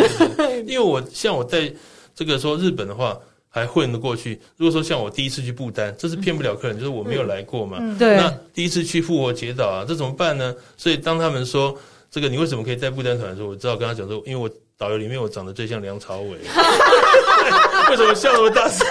[0.67, 1.73] 因为我像我在
[2.15, 3.17] 这个说日本的话。
[3.55, 4.41] 还混得过去。
[4.57, 7.77] 如果说像我第一次去不丹，这是骗不了客人，就是我没有来过嘛。
[7.81, 8.17] 嗯嗯、对。
[8.17, 10.55] 那第一次去复活节岛啊，这怎么办呢？
[10.79, 11.77] 所以当他们说
[12.11, 16.39] 这个你为什么可以带不丹团的时候，我只好跟他讲说，因为我导游里面我长得最像梁朝伟。
[17.91, 18.87] 为什么笑那么大声？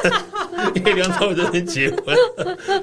[0.76, 2.15] 因为梁朝伟在那边结婚。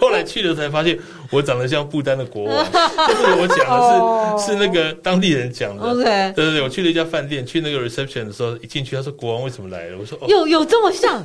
[0.01, 0.99] 后来去了才发现，
[1.31, 2.67] 我长得像不丹的国王。
[2.73, 5.83] 这不是我讲的是，哦、是那个当地人讲的。
[5.85, 6.03] OK。
[6.35, 9.99] 对对对，我去了一家饭店，去那个 reception 的时候，一进去他说国王为什么来了？
[9.99, 11.25] 我说哦，有有这么像。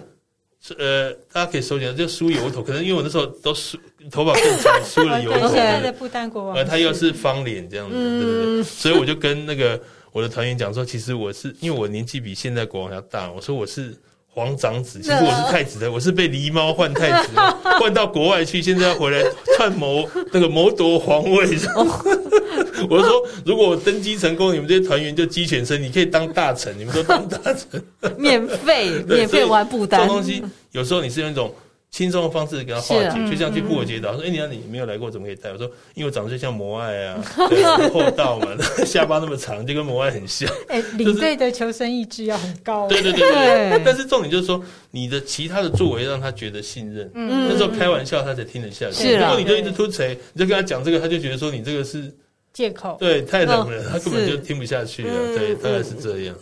[0.65, 3.77] 是呃，大家可以搜一下，就梳油头，可能因为我那时候都梳
[4.09, 5.49] 头发更长，梳了油 头。
[5.49, 9.77] 在不丹国王，呃，他又是方脸这样子，嗯、对对对，所以我就跟那个
[10.13, 13.93] 我的团员讲说，其实我是因为我年纪比现在国王要大，我说我是。
[14.33, 17.29] 皇长子，其实我是太子的，我是被狸猫换太子，
[17.79, 19.23] 换到国外去，现在要回来
[19.55, 21.47] 篡谋那个谋夺皇位。
[22.89, 27.81] 我就说，如果我登基成功，你们这些团员就鸡犬升，你可以当大臣，你们都当大臣，
[28.17, 30.01] 免费免费玩不丹。
[30.01, 31.53] 这东西有时候你是用一种。
[31.93, 37.23] 轻松的方式给他化解，就像去复活节岛，说：“哎，你看你没有来过，怎么可以带？”我说：“因为我长得就像摩艾啊，
[37.93, 38.47] 厚 道嘛，
[38.83, 42.87] 下巴那么长，就跟摩艾很像。”哎，领队的求生意志要很高。
[42.87, 43.81] 对对对对。
[43.85, 47.11] 但是重点就是说，你的其他的作为让他觉得信任。
[47.13, 47.47] 嗯。
[47.47, 49.13] 那时候开玩笑，他才听得下去。
[49.15, 52.11] 如果你就一直突锤，你就跟他讲这个，他就觉得说你这个是
[52.51, 52.97] 借口。
[52.99, 55.37] 对，太冷了，他根本就听不下去了。
[55.37, 56.35] 对，大概是这样。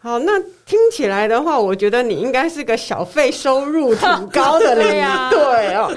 [0.00, 4.84] 好，那听起来的话，我觉得你应该是个小费收入挺高的领
[5.30, 5.92] 队 对哦。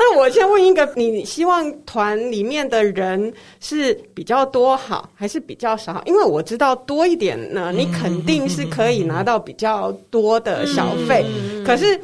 [0.00, 6.00] 那我先问一个，你希望团里面的人是比较多好，还是比较少？
[6.06, 11.24] 因为我知道多一点呢，你肯定是可以拿到比较多的小费。
[11.66, 11.96] 可是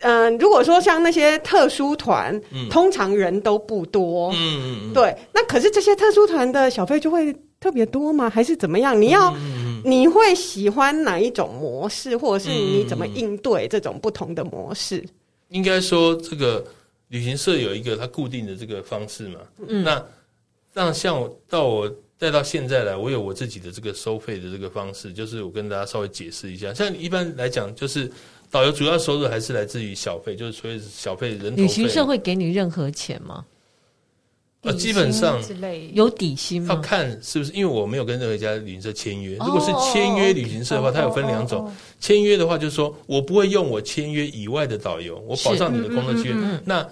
[0.00, 5.14] 嗯、呃，如果说像那些特殊团，嗯、通常人都不多，嗯对。
[5.32, 8.28] 那可是这些特殊团的小费就会特别多吗？
[8.28, 9.00] 还是怎么样？
[9.00, 9.32] 你要、
[9.86, 15.04] 你会喜欢哪一种模式，或者是你怎么应对这种不同的模式？
[15.48, 16.64] 应该说，这个
[17.08, 19.40] 旅行社有一个它固定的这个方式嘛。
[19.68, 20.04] 嗯，那
[20.72, 26.74] 让像我到我再到现在来，我有我自己的这个收费的这个方式，就是我跟大家稍微解释一下。
[26.74, 28.10] 像一般来讲，就是。
[28.48, 31.54] 导游主要收入还是来自于小费，就是所谓小费人。
[31.56, 33.44] 旅行社会给你任何钱吗？
[34.66, 35.40] 啊，基本上
[35.92, 36.74] 有底薪吗？
[36.74, 39.36] 要看是不是，因为我没有跟任何一家旅行社签约。
[39.36, 41.72] 如果是签约旅行社的话，它有分两种。
[42.00, 46.34] 签约的话，就是说我不会用我签约以外的导游，我保障你的工作机会。
[46.64, 46.86] 那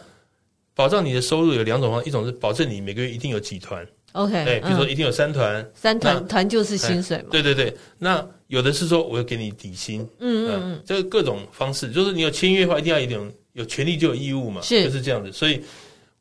[0.74, 3.86] 保障你的收入有两种方式，一种是保证你每个月一定有几团。
[4.12, 7.24] OK，对，比如说一定有三团，三团团就是薪水嘛。
[7.30, 8.26] 对对对，那。
[8.48, 15.32] 有的是说我要给你底薪，嗯嗯嗯，这个各种方式，就是你有签约的话，一定要一种有权利就有义务嘛，是就是这样子。
[15.32, 15.60] 所以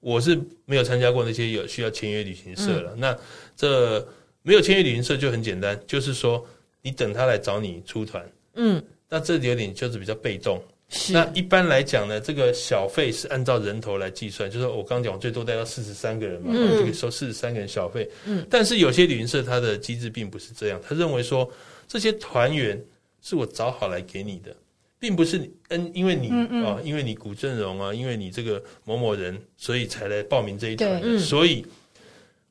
[0.03, 2.91] 我是没有参加过那些有需要签约旅行社了。
[2.93, 3.17] 嗯、那
[3.55, 3.99] 这
[4.43, 6.45] 没有签约旅行社就很简单，就是说
[6.81, 8.23] 你等他来找你出团，
[8.55, 10.61] 嗯，那这里有点就是比较被动。
[10.89, 18.07] 是那一般来讲呢，这个小费是按照人头来计算，就是我刚刚讲最多带到四十三个人嘛，嗯、就可以收四十三个人小费。
[18.25, 21.49] 嗯，但是有些旅行社它的机制并不是这样，他认为说。
[21.85, 22.81] 这些团员
[23.21, 24.55] 是我找好来给你的，
[25.03, 26.29] 并不是你嗯，因为你
[26.63, 31.65] 啊，因为你古镇荣啊，因为你这个某某人，所以才来报名这一团的，嗯、所以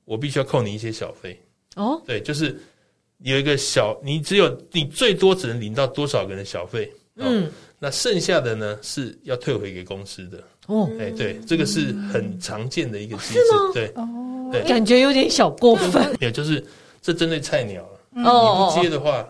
[0.05, 1.41] 我必须要扣你一些小费。
[1.77, 2.03] 哦。
[2.07, 2.61] 对，就是
[3.21, 10.45] 有一个小，你只有你最多只能领到多少个人的小费，嗯，那剩下的呢是要退回给公司的。
[10.67, 10.91] 哦。
[11.01, 13.41] 哎，对，这个是很常见的一个机制，
[13.73, 13.87] 对。
[13.95, 14.07] 哦，
[14.53, 16.63] 对，感觉有点小过分，也就是
[17.01, 17.99] 这针对菜鸟了。
[18.15, 19.27] 你不接的话，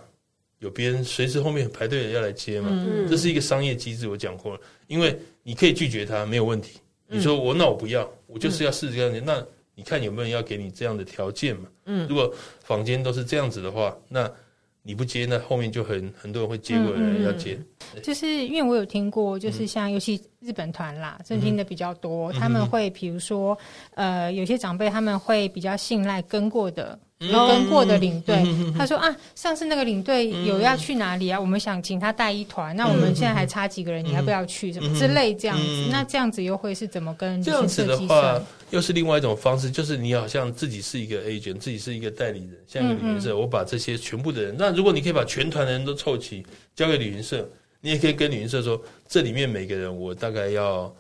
[0.62, 2.70] 有别人随时后面排队要来接嘛？
[3.10, 4.60] 这是一个商业机制，我讲过了。
[4.86, 6.78] 因为你可以拒绝他，没有问题。
[7.08, 9.24] 你说我那我不要，我就是要试试看。
[9.24, 9.44] 那
[9.74, 11.68] 你看有没有人要给你这样的条件嘛？
[12.08, 14.32] 如果房间都是这样子的话，那
[14.82, 17.58] 你不接，那后面就很很多人会接过来要接。
[18.02, 23.56] 就是因为我有听过，就是像尤其日本团啦，这听的比较多，他们会比如说
[23.94, 26.98] 呃，有些长辈他们会比较信赖跟过的。
[27.22, 28.44] 有跟过的领队，
[28.76, 31.38] 他说啊，上次那个领队有要去哪里啊？
[31.38, 34.72] 我们想请他带一团，那我们现在还差几个人，你要不要去？
[34.72, 35.88] 什么之类这样子？
[35.88, 38.42] 那这样子又会是怎么跟这样子的话，
[38.72, 47.48] 又是另外一种方式，就是你好像自己是一个 agent，自己是一个代理人，像一个旅行社，我把这些全部的人，那如果你可以把全团的人都凑齐，交给旅行社，
[47.80, 50.94] 你也可以跟旅行社说，这里面每个人我大概要。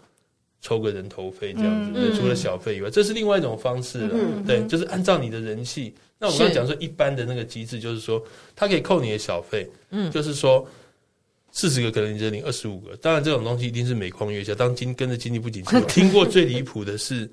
[0.64, 4.16] 抽个人头费这样子，除了小费以外，这是另外一种方式了。
[4.46, 5.92] 对，就是按照你的人气。
[6.20, 9.68] 那我刚刚讲说，一般的那个机制就是说，他可以扣你的小费。
[9.90, 10.64] 嗯，就是说，
[11.50, 12.96] 四十个可能你只领二十五个。
[12.98, 14.54] 当然，这种东西一定是每况愈下。
[14.54, 17.28] 当经跟着经济不景气， 我听过最离谱的是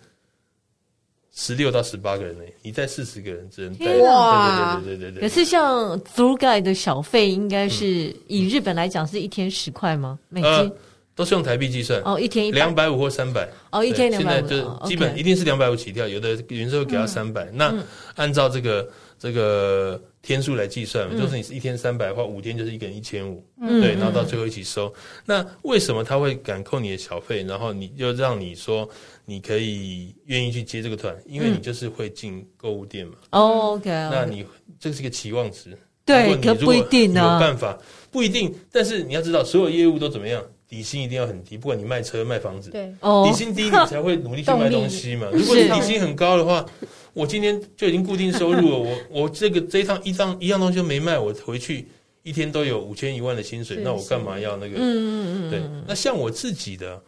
[1.40, 3.96] 十六到十八个人呢，你带四十个人只能带。
[4.00, 5.30] 哇，对对对对对。
[5.30, 10.20] 可是像 Tour Guide 的小费，应该是以日本来讲，是一天十块吗？
[10.28, 10.70] 美金？
[11.16, 17.50] 都是用台币计算哦，一天一两百五或三百哦，一天两百五，现在就基本一定是两百五起跳，有的旅行社会给他三百。
[17.52, 17.74] 那
[18.16, 24.94] 按照这个这个天数来计算，就是你是一天三百的话，五天就是一个人一千五，对，然后到最后一起收。
[25.26, 27.44] 那为什么他会敢扣你的小费？
[27.44, 28.90] 然后你又让你说
[29.30, 31.16] 你可以愿意去接这个团？
[31.28, 33.14] 因为你就是会进购物店嘛。
[33.30, 34.44] 哦，OK，那你
[34.80, 37.78] 这是一个期望值，对，可不一定呢，有办法
[38.10, 38.52] 不一定。
[38.72, 40.44] 但是你要知道，所有业务都怎么样？
[40.68, 45.28] 底薪一定要很低，不管你卖车卖房子，对，底薪低你才会努力去卖东西嘛。
[45.34, 46.66] 如果你底薪很高的话，
[47.14, 51.88] 我今天就已经固定收入了，我我这个这一趟一张一样东西都没卖，我回去
[52.22, 54.78] 一天都有五千一万的薪水，那我干嘛要那个？
[54.78, 55.62] 嗯嗯嗯，对。
[55.88, 57.02] 那像我自己的，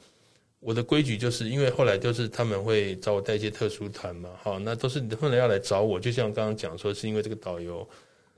[0.61, 7.85] 我的规矩就是因为后来就是他们会找我带一些特殊团嘛，好，那都是后来要来找我，就像刚刚讲说，是因为这个导游，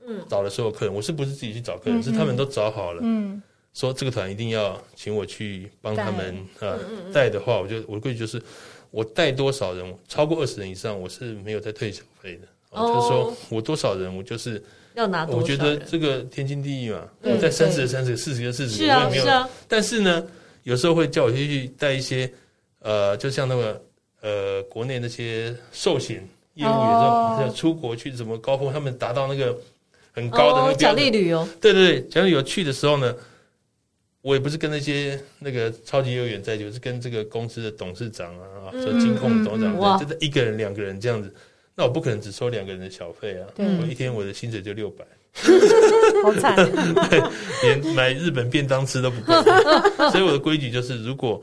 [0.04, 3.40] 嗯，找的时候客人，我是不是自己去找客人，是他们都找好了，嗯。
[3.74, 6.78] 说这个团一定要请我去帮他们啊
[7.12, 8.40] 带的话，我就我的规矩就是，
[8.92, 12.46] 我带多少人，超过二十人以上，我是没有再退小费的。
[12.72, 14.62] 就是说我多少人，我就是
[14.94, 15.26] 要拿。
[15.26, 19.46] 我觉得这个天经地义嘛，我带三十个、三十个、四十个、四十个，我也没有。
[19.66, 20.24] 但是呢，
[20.64, 22.30] 有时候会叫我去带一些，
[22.80, 23.84] 呃，就像那个
[24.20, 26.16] 呃，国内那些寿险
[26.54, 29.56] 业务员，说要出国去什么高峰，他们达到那个
[30.12, 31.48] 很高的那个奖励旅游。
[31.60, 33.14] 对对对，奖励旅游去的时候呢。
[34.24, 41.30] 我也不是跟那些那个超级业务员在一起，我是跟这个公司的董事长啊，说金控董事长，就是一个人、两个人这样子。
[41.74, 45.04] 那我不可能只收两个人的小费啊，我一天我的薪水就六百。
[46.22, 46.56] 好惨，
[47.10, 47.22] 对，
[47.62, 49.32] 连买日本便当吃都不够。
[50.10, 51.42] 所以我的规矩就是，如果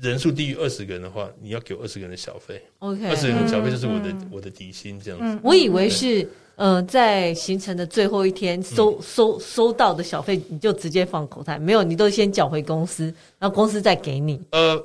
[0.00, 2.62] 人数低于二十个人的话，你要给我二十个人的小费。
[2.80, 5.24] OK，二十个人的小费就是我的、嗯、我的底薪这样子。
[5.26, 13.04] 嗯、我以为是呃，在行程的最后一天收、嗯、收收到的小费，你就直接放口袋，没有，你都先缴回公司，
[13.38, 14.38] 然后公司再给你。
[14.52, 14.80] 呃，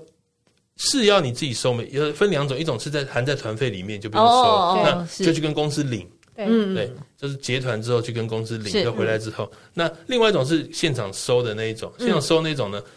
[0.77, 1.87] 是要你自己收没？
[1.91, 6.09] 有分两种，一种是在含在团费里面就不用收，哦、那就去跟公司领。
[6.33, 6.91] 对，对，
[7.21, 12.81] 就是结团之后去跟公司领，就回来之后，嗯、那另外一种是现场收的那一种，现场收那种呢？
[12.83, 12.91] 嗯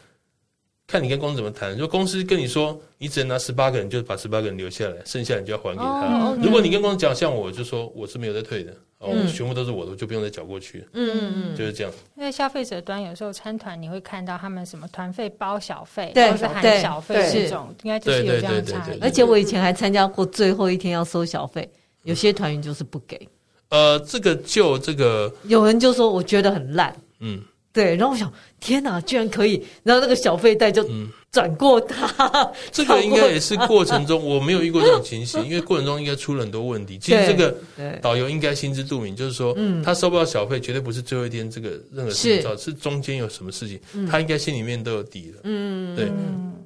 [0.87, 1.73] 看你跟公司怎么谈。
[1.73, 6.27] 如果公司跟你说你只能拿十八个人，就把十八个人留下来，剩下你就要还给他。
[6.27, 6.45] Oh, okay.
[6.45, 10.87] 如果你跟公司讲，像我就说我是没有在退的，哦、嗯，全部都是我的，我就不用再缴过去。
[10.93, 11.93] 嗯嗯嗯，就是这样。
[12.17, 18.99] 因为消费者端有时候参团，你会看到他们什么团费包小费，对或是含小费这种，应该就是有这样的差异。
[19.01, 21.67] 而且我以前还参加过最后一天要收小费，
[22.03, 23.27] 有些团员就是不给。
[23.75, 26.95] 呃，这个就这个，有人就说我觉得很烂。
[27.19, 27.41] 嗯。
[27.75, 30.89] 对，然后我想，天哪，居然可以，然后那个小费袋就
[31.33, 32.07] 转过他。
[32.29, 36.97] 嗯、这个应该也是过程中，我没有遇过这种情形，因为过程中应该出了很多问题。
[36.97, 37.53] 其实这个
[38.01, 45.41] 导游应该心知肚明，就是说，他收不到小费，绝对不是最后一天这个任何事情造，是中间有什么事情，他应该心里面都有底了。
[45.43, 46.09] 嗯，对。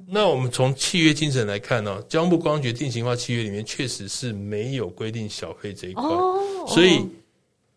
[0.07, 7.03] 那我们从契约精神来看呢、哦，交通部观光局定型化契约里面确实是没有规定小费这一块，哦、所以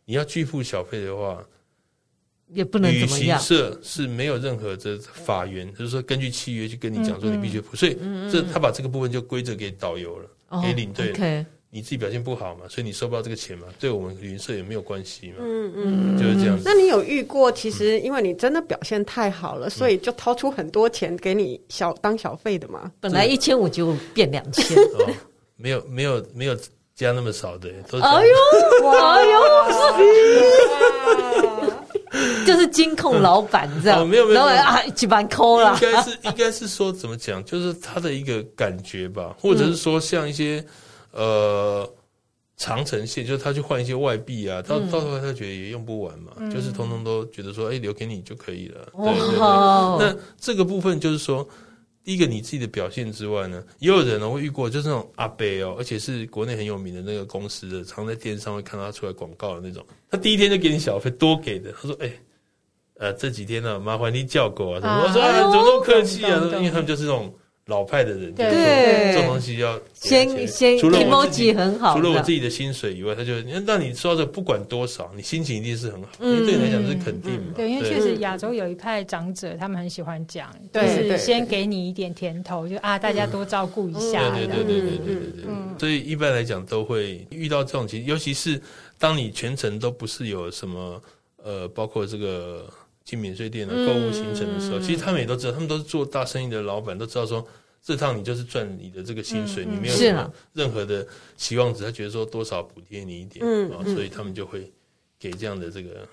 [0.05, 1.43] 你要拒付小费的话。
[2.53, 3.39] 也不能怎么样。
[3.39, 7.97] 旅行社是没有任何的法源，就是说根据契约去跟你讲说你必须付，所以
[8.31, 11.45] 这他把这个部分就归责给导游了，给领队。
[11.75, 15.37] 你自己表现不好嘛，所以你收不到这个钱嘛，对我们旅行社也没有关系嘛。
[15.39, 16.65] 嗯嗯，就是这样子。
[16.67, 17.51] 那你有遇过？
[17.51, 22.93] 其实因为你真的表现太好了，所以就掏出很多钱给你小当小费的嘛？
[23.01, 24.77] 本来一千五就变两千，
[25.57, 26.55] 没有没有没有
[26.95, 28.05] 加那么少的，都是。
[28.05, 29.41] 哎呦，哎呦，
[32.53, 35.79] 就是金控老板这样， 没有没有啊，几万抠了。
[35.83, 40.65] 应该是应该是说怎么讲，就是他的一个感觉吧，或者是说像一些
[41.13, 41.89] 呃
[42.57, 48.89] 长城线，就是他去换一些外币啊，到到头来他觉得也用不完嘛，就是通通都觉得说，哎，留给你就可以了。
[48.97, 49.39] 对对对。
[49.39, 51.49] 那这个部分就是说。
[52.05, 59.87] 第一个你自己的表现之外呢，也有人呢会遇过，就是那种阿贝哦，而且是国内很有名的那个公司的，常在电视上会看到他出来广告的那种。
[60.11, 61.71] 他第一天就给你小费，多给的。
[61.81, 62.21] 他说：“哎、欸，
[63.03, 65.03] 呃，这几天呢，麻烦你叫狗啊什么？
[65.03, 67.35] 我说啊，那么客气啊，因为他们就是这种
[67.67, 70.79] 老派的人，对，这种东西要先先。
[70.79, 73.33] 除了几很好，除了我自己的薪水以外，他就
[73.67, 77.55] 让你说的不管多少，你心情一定是很好，嗯，对你来讲是肯定嘛。
[77.57, 84.31] 对，因为确实亚洲有一派长者，他们很喜欢讲，就是先给你一点甜头，就啊，大家多照顾一下。
[84.31, 85.45] 对对对对对对对。
[85.77, 88.63] 所以一般来讲，都会遇到这种情况，尤其是
[88.97, 91.03] 当你全程都不是有什么，
[91.43, 92.65] 呃，包括这个。
[93.05, 97.47] 进免税店的购物行程的时候，嗯、其实他们也都知道，他们都是做大生意的老板，都知道说
[97.83, 104.71] 这趟你就是赚你的这个薪水，嗯、你没有什么任何的期望值，他觉得说多少补贴你一点，嗯，所以他们就会
[105.19, 106.07] 给这样的这个，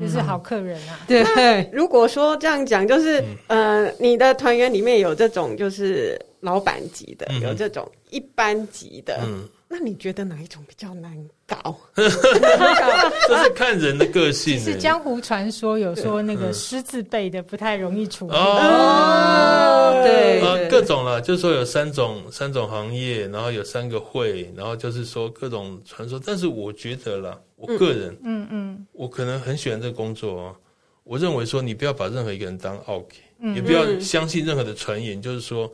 [0.00, 0.98] 就是好客人啊。
[1.06, 9.48] 对，如果说这样讲，就是、嗯、呃，你的团员里面有这种就是老板级的，嗯、有这种一般级的，嗯。
[9.68, 11.12] 那你觉得哪一种比较难
[11.46, 11.76] 搞？
[11.96, 14.58] 这是看人的个性。
[14.60, 18.34] 是江湖传说有说那个狮字辈的不太容易处理。
[18.34, 26.20] 哦，对，各种了，就是说有三种三种行业，然后有三个会，然后就是说各种传说。
[26.24, 30.56] 但是我觉得啦，我个人，嗯嗯，我可能很喜欢这个工作哦。
[31.02, 33.16] 我认为说，你不要把任何一个人当 OK，
[33.54, 35.70] 也不要相信任何的传言，就是说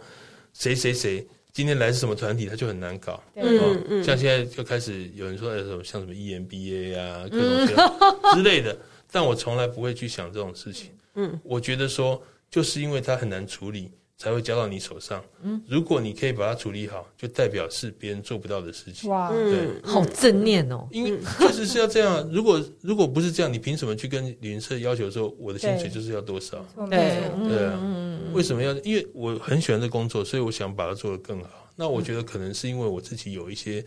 [0.55, 1.27] 谁谁谁。
[1.53, 3.23] 今天来是什么团体，他就很难搞。
[3.37, 8.77] 嗯嗯，像现在就开始有人说有什么像什么 EMBA 啊， 各种各样之类的，
[9.11, 10.91] 但我从来不会去想这种事情。
[11.15, 15.23] 嗯，我觉得说就是因为他很难处理，才会交到你手上。
[15.43, 19.11] 嗯，如果你可以把它处理好，就代表是别人做不到的事情。
[19.11, 20.89] 哇，对，好正念哦。
[20.91, 22.27] 因为确实是要这样。
[22.33, 26.65] 如果如果不是这样，你凭什么去跟旅行社要求说我的薪水就是要多少？
[26.89, 28.02] 对对啊。
[28.33, 28.73] 为什么要？
[28.79, 31.71] 因为我很喜欢这工作，所以我想把它做得更好。
[31.75, 33.83] 那我觉得可能是因为我自己有一些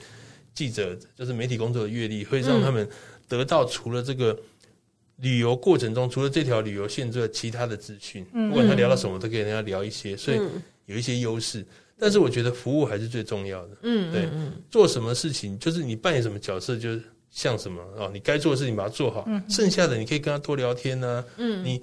[0.54, 2.88] 记者，就是媒体工作的阅历，会让他们
[3.28, 4.38] 得到除了这个
[5.18, 8.26] 旅游过程中，除了这条旅游线之外，其他的资讯。
[8.26, 10.40] 不管他聊到什么，都可以跟人家聊一些，所以
[10.88, 11.64] 有一些优势。
[11.98, 13.78] 但是我觉得服务还是最重要的。
[13.84, 14.28] 嗯，对，
[14.70, 21.24] 做什么事情就是你扮演什么角色，就是像什么哦，你该做的事情把它做好，剩下的你可以跟他多聊天呢。
[21.38, 21.82] 嗯，你。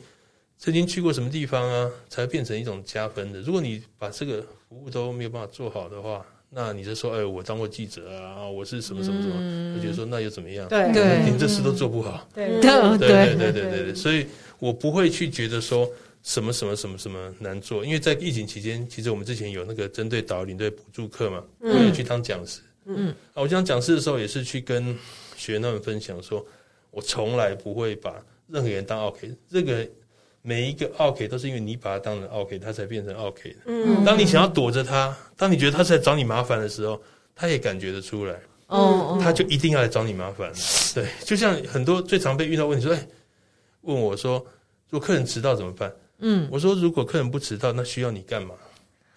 [0.63, 1.91] 曾经去过什么地方啊？
[2.09, 3.41] 才变成一种加分的。
[3.41, 10.69] 如果你把这个服务都没有办法做好的话，那你就说，哎，我当过记者啊，我是什么什么什么，嗯、我觉得说那又怎么样？
[10.69, 12.25] 对对，连这事都做不好。
[12.33, 14.25] 对对对对对对对，所以
[14.61, 15.91] 我不会去觉得说
[16.23, 22.61] 什么什么什么什么难做，因为在疫情期间，其实我们之前有那个针对导游领队补助课嘛，我也去当讲师。
[22.85, 24.97] 嗯，啊，我当讲师的时候也是去跟
[25.37, 26.47] 学员他们分享说，
[26.93, 28.15] 我从来不会把
[28.47, 29.85] 任何人当 OK，这个。
[30.43, 33.57] 每一个 OK 都是因为你把他当成 OK，他才变成 OK 的。
[33.67, 37.01] 嗯，当你想要躲着他，当你觉得他是来找你麻烦的时候，
[37.35, 38.35] 他也感觉得出来。
[38.67, 40.51] 哦，他就一定要来找你麻烦。
[40.95, 43.07] 对，就像很多最常被遇到问题说，哎，
[43.83, 44.45] 问我说，
[44.91, 45.93] 如果客人迟到怎么办？
[46.19, 48.55] 嗯，我说如果客人不迟到，那需要你干嘛？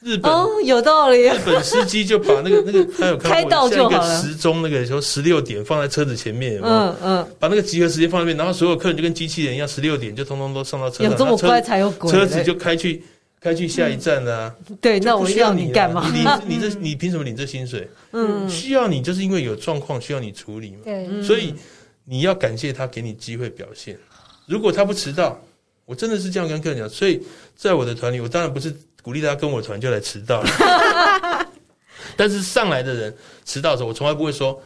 [0.06, 1.24] 日本哦，有道理。
[1.24, 11.12] 日本司机就把那个那个 他有看过像一个时钟，那个说十六点放在车子前面，嗯嗯，把那个集合时间放在那边，然后所有客人就跟机器人一样，十六点就通通都上到车上。
[11.12, 12.12] 有这么快才有鬼？
[12.12, 13.02] 车子就开去
[13.42, 14.54] 开去下一站啊。
[14.80, 16.08] 对，那我需要你干嘛？
[16.14, 17.90] 你你这你凭什么领这薪水？
[18.12, 20.82] 嗯，需要你就是因为有状况需要你处理嘛。
[20.84, 21.56] 对，所以
[22.04, 23.98] 你要感谢他给你机会表现。
[24.46, 25.42] 如果他不迟到，
[25.86, 26.88] 我真的是这样跟客人讲。
[26.88, 27.20] 所以
[27.56, 28.72] 在我的团里，我当然不是。
[29.06, 30.50] 鼓励大家跟我团就来迟到了，
[32.18, 34.60] 但是上来的人迟到的时候，我从来不会说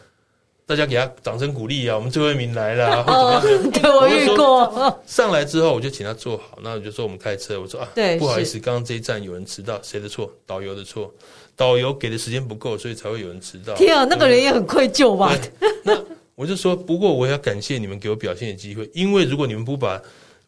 [0.65, 3.71] 大家给他掌声鼓励啊，我们最后一名来了， 或怎么样？
[3.71, 5.01] 对，我遇过。
[5.05, 10.33] 上来之后，我就请他坐好，那我就说我们开车，我说啊，对，不好意思，刚刚这一站有人迟到，谁的错？
[10.45, 11.13] 导游的错，
[11.57, 13.73] 导游给的时间不够，所以才会有人迟到。
[13.73, 15.37] 天啊，那个人也很愧疚吧？
[15.83, 16.01] 那
[16.35, 20.01] 我就说，不过我要感谢你们给我表现的机会，因为如果你们不把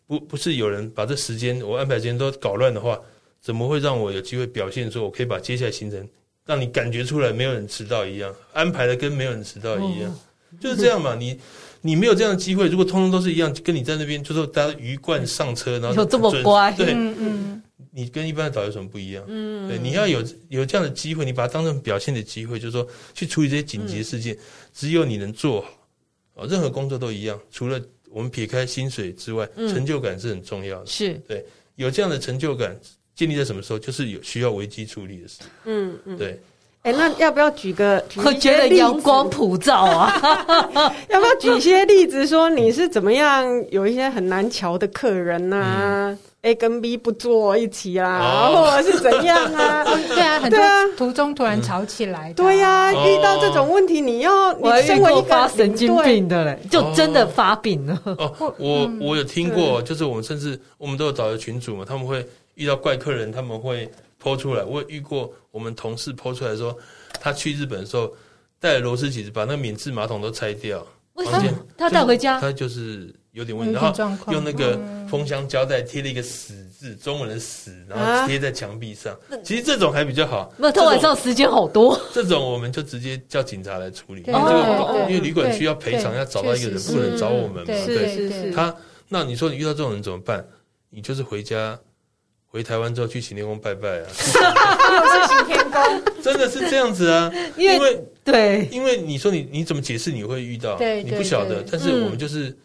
[0.07, 2.97] 不不是有人把这时间我安排时间都搞乱的话。
[3.41, 6.07] 怎么会让我有机会表现说，我可以把接下来行程
[6.45, 10.19] 让你感觉出来没有人迟到一样，安排的跟没有人迟到一样，
[10.59, 11.15] 就是这样嘛？
[11.15, 11.39] 你
[11.81, 16.95] 你没有这样的机会，如果通通都是一样，跟你在那边就说大家鱼贯上车，然后有这么乖，对，
[17.93, 19.23] 你跟一般的导游有什么不一样？
[19.27, 24.37] 嗯，对，你要有有这样的机会，你把它当成表现的机会，就是说去处理这些紧急事件，
[24.73, 26.47] 只有你能做好啊。
[26.47, 30.85] 任何工作都一样，除了我们撇开薪水之外，成就感是很重要的。
[30.85, 32.79] 是对，有这样的成就感。
[33.21, 33.77] 建立在什么时候？
[33.77, 35.47] 就是有需要危机处理的时候。
[35.65, 36.41] 嗯嗯，对。
[36.81, 38.03] 哎，那要不要举个？
[38.09, 40.11] 举我觉得阳光普照啊！
[41.09, 49.83] 要不要举一些例子，说你是怎么样有一些很难瞧的客人呐、啊嗯、？A 跟 B 不坐一起啊，哦、或者是怎样啊？
[50.09, 50.59] 对啊，很多
[50.97, 52.33] 途中突然吵起来、啊。
[52.35, 58.01] 对呀、啊，遇到这种问题，你要你身为一个发神经病的嘞，就真的发病了。
[58.05, 62.25] 哦，我我有听过，就是我们甚至我们都有导游群主嘛，他们会。
[62.61, 63.89] 遇到怪客人，他们会
[64.21, 64.63] po 出来。
[64.63, 66.77] 我有遇过我们同事 po 出来说，
[67.19, 68.13] 他去日本的时候
[68.59, 70.85] 带了螺丝起子，把那个免治马桶都拆掉。
[71.13, 71.65] 为什么？
[71.75, 72.39] 他带回家？
[72.39, 79.17] 他就是有点问题，然后用那个封箱胶带贴了一个“死”字，中文的“死”，然后贴在墙壁上。
[79.43, 80.53] 其实这种还比较好。
[80.55, 81.99] 那他晚上时间好多。
[82.13, 87.65] 这种我们就直接叫警察来处理，因为这个因为旅馆需要赔偿，要找到一个人，不能找我们嘛。
[87.65, 88.73] 对，他
[89.09, 90.45] 那你说你遇到这种人怎么办？
[90.91, 91.77] 你就是回家。
[92.51, 94.07] 回台湾之后去行天宫拜拜啊！
[94.09, 97.31] 又是行天宫，真的是这样子啊！
[97.55, 100.77] 因为，对，因为你说你你怎么解释你会遇到？
[100.77, 101.63] 对，你不晓得。
[101.71, 102.57] 但是我们就是、嗯、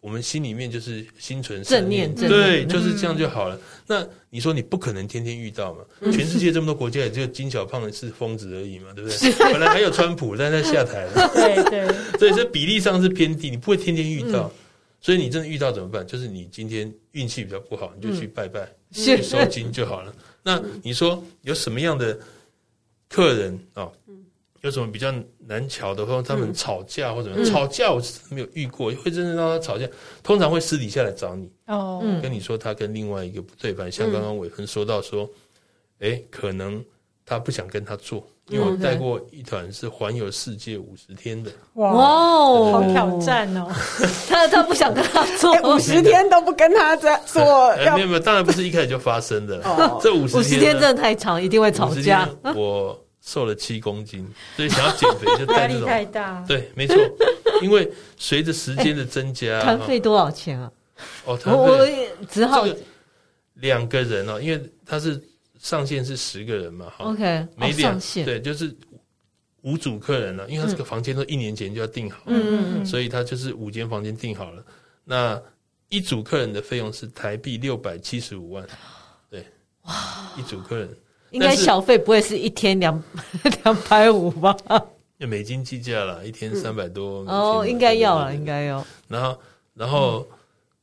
[0.00, 3.56] 我们心里面就是心存正念，对，就是这样就好了。
[3.56, 5.80] 嗯、那你说你不可能天天遇到嘛？
[6.02, 9.32] 嗯、全世界这么多国家，也只有金小胖是疯子而已嘛，对不对？
[9.52, 11.30] 本来还有川普，但他下台了。
[11.34, 14.44] 对 对， 所以这比例上是偏低，你不会天天遇到。
[14.44, 14.50] 嗯
[15.04, 16.06] 所以你真的遇到怎么办？
[16.06, 20.14] 就是你今天运气比较不好，你就去拜拜，嗯、去收金就好了。
[20.42, 22.18] 那你说有什么样的
[23.08, 23.84] 客人啊？
[23.84, 24.24] 哦嗯、
[24.62, 29.88] 有什么比较难瞧的，或者他们吵架或者怎么吵架我是没有遇过，会真正让他吵架，
[30.22, 35.28] 通常会私底下来找你哦，跟你说他跟另外一个不对盘，像刚刚伟芬说到说，
[35.98, 36.84] 哎、欸，可能
[37.24, 38.26] 他不想跟他做。
[38.48, 43.66] 因为我带过一团是环游世界五十天的，哇哦，好挑战哦！
[44.28, 47.42] 他他不想跟他做五十天都不跟他在做，
[47.76, 49.62] 没有没有，当然不是一开始就发生的。
[50.02, 52.28] 这五十天真的太长，一定会吵架。
[52.54, 55.86] 我瘦了七公斤，所以想要减肥就带这种。
[55.88, 56.96] 压力太大，对，没错。
[57.62, 57.88] 因为
[58.18, 60.70] 随着时间的增加， 团费多少钱啊？
[61.24, 61.88] 哦，我我
[62.28, 62.66] 只好
[63.54, 65.22] 两个人哦，因为他是。
[65.62, 66.90] 上限是十个人嘛？
[66.90, 68.76] 哈，OK，没两对，就是
[69.62, 74.64] 五组客人了，因为他这个房间都一年前就要订好，嗯嗯，所以他就是五间房间订好了。
[75.04, 75.40] 那
[75.88, 78.66] 一组客人的费用是台币六百七十五万，
[79.30, 79.46] 对，
[79.82, 80.88] 哇，一组客人
[81.30, 83.00] 应该小费不会是一天两
[83.62, 84.56] 两百五吧？
[85.18, 88.84] 要美金计价了，一天三百多哦，应该要了，应该要。
[89.06, 89.40] 然后，
[89.74, 90.28] 然后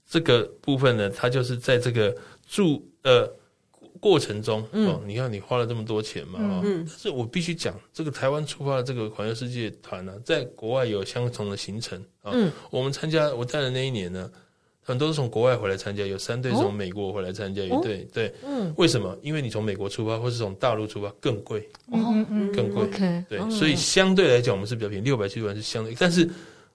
[0.09, 2.15] 这个部分呢，它就是在这个
[2.47, 3.29] 住呃。
[3.99, 12.33] 过程中，哦，你看你花了这么多钱嘛，啊，但是我必须讲，这个台湾出发的这个环游世界团呢，在国外有相同的行程啊。
[12.69, 14.31] 我们参加我带的那一年呢，
[14.81, 19.17] 很多是从国外回来参加，有三队从美国回来参加一队，对，嗯，为什么？
[19.21, 21.59] 因为你从美国出发或是从大陆出发更贵，
[21.91, 22.25] 哦，
[22.55, 22.87] 更贵，
[23.27, 26.29] 对，所以相对来讲我们是比较便宜，六百七十万是相对，但是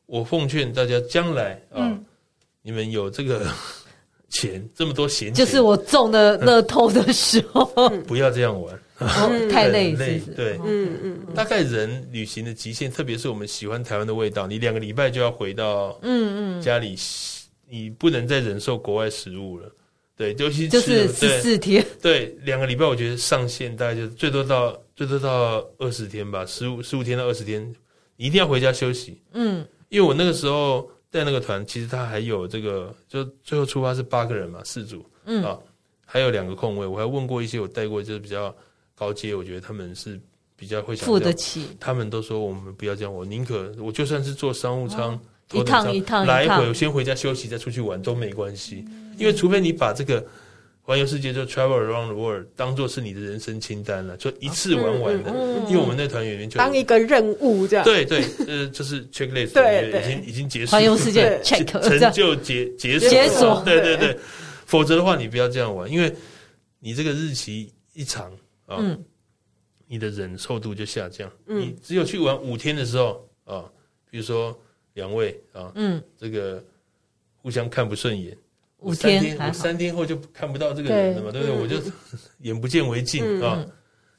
[0.07, 1.99] 我奉劝大家将来啊，
[2.63, 3.47] 你们有这个。
[4.35, 7.65] 钱这么多闲钱，就是我中的乐透的时候，
[8.07, 8.79] 不要这样玩，
[9.49, 10.21] 太累，累。
[10.37, 16.97] 对，嗯嗯，大概人旅行的极限，特别是我们喜欢台湾的味道，你两个礼拜就要回到嗯嗯家里，
[17.71, 19.71] 你不能再忍受国外食物了。
[20.17, 27.63] 对，尤其就是十四天，对，两个礼拜，我觉得上限大概就最多到最多到二十天吧，十五十五天到二十天，
[28.17, 29.21] 你一定要回家休息。
[29.33, 30.91] 嗯，因为我那个时候。
[31.15, 35.57] 带那个团，其实他还有这个，就最后出发是八个人嘛，四组，嗯啊，
[36.05, 36.85] 还有两个空位。
[36.85, 38.53] 我还问过一些我带过，就是比较
[38.97, 40.21] 高阶，我觉得他们是
[40.57, 41.69] 比较会想付得起。
[41.79, 45.21] 他们都说我们不要这样，我宁可我就算是坐商务舱，哦、
[45.61, 48.85] 一趟一趟来回，我先回家休息，再出去玩都没关系。
[48.89, 50.27] 嗯、因为除非你把这个。
[50.87, 55.31] 环游世界就 travel around the world，当做是你的人生清单了，就一次玩完的。
[55.67, 57.83] 因为我们那团员就当一个任务这样。
[57.83, 60.73] 对对，呃，就是 checklist，对，已经已经结束。
[60.73, 63.09] 环游世界 check 成就结结束。
[63.09, 63.63] 解锁。
[63.65, 64.19] 对对对，
[64.67, 66.15] 否则的话你不要这样玩，因为
[66.81, 68.31] 你这个日期一长
[68.67, 68.79] 啊，
[69.89, 71.33] 你的忍受度就下降。
[71.47, 73.65] 你只有去玩五天的时候啊，
[74.11, 74.55] 比如说
[74.93, 76.63] 两位啊，嗯，这个
[77.39, 78.37] 互相看不顺眼。
[78.85, 81.57] 我三天，我三天后就看不到这个人了嘛，对不对？
[81.57, 81.77] 我就
[82.41, 83.65] 眼不见为净啊。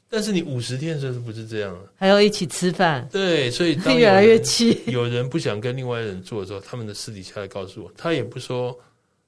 [0.07, 1.77] 但是你五十天的时候是不是这样？
[1.95, 3.07] 还要一起吃饭？
[3.11, 4.81] 对，所以越来越气。
[4.87, 8.77] 有人不想跟另外一人坐的时候，他们的私底下来告诉我，他也不说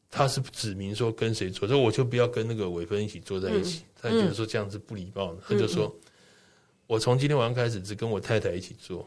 [0.09, 3.81] 他是指明说跟谁坐，所以我就不要跟那个伟芬一起坐在一起。
[3.99, 5.93] 他觉得说这样子不礼貌，他就说，
[6.85, 9.05] 我从今天晚上开始只跟我太太一起坐，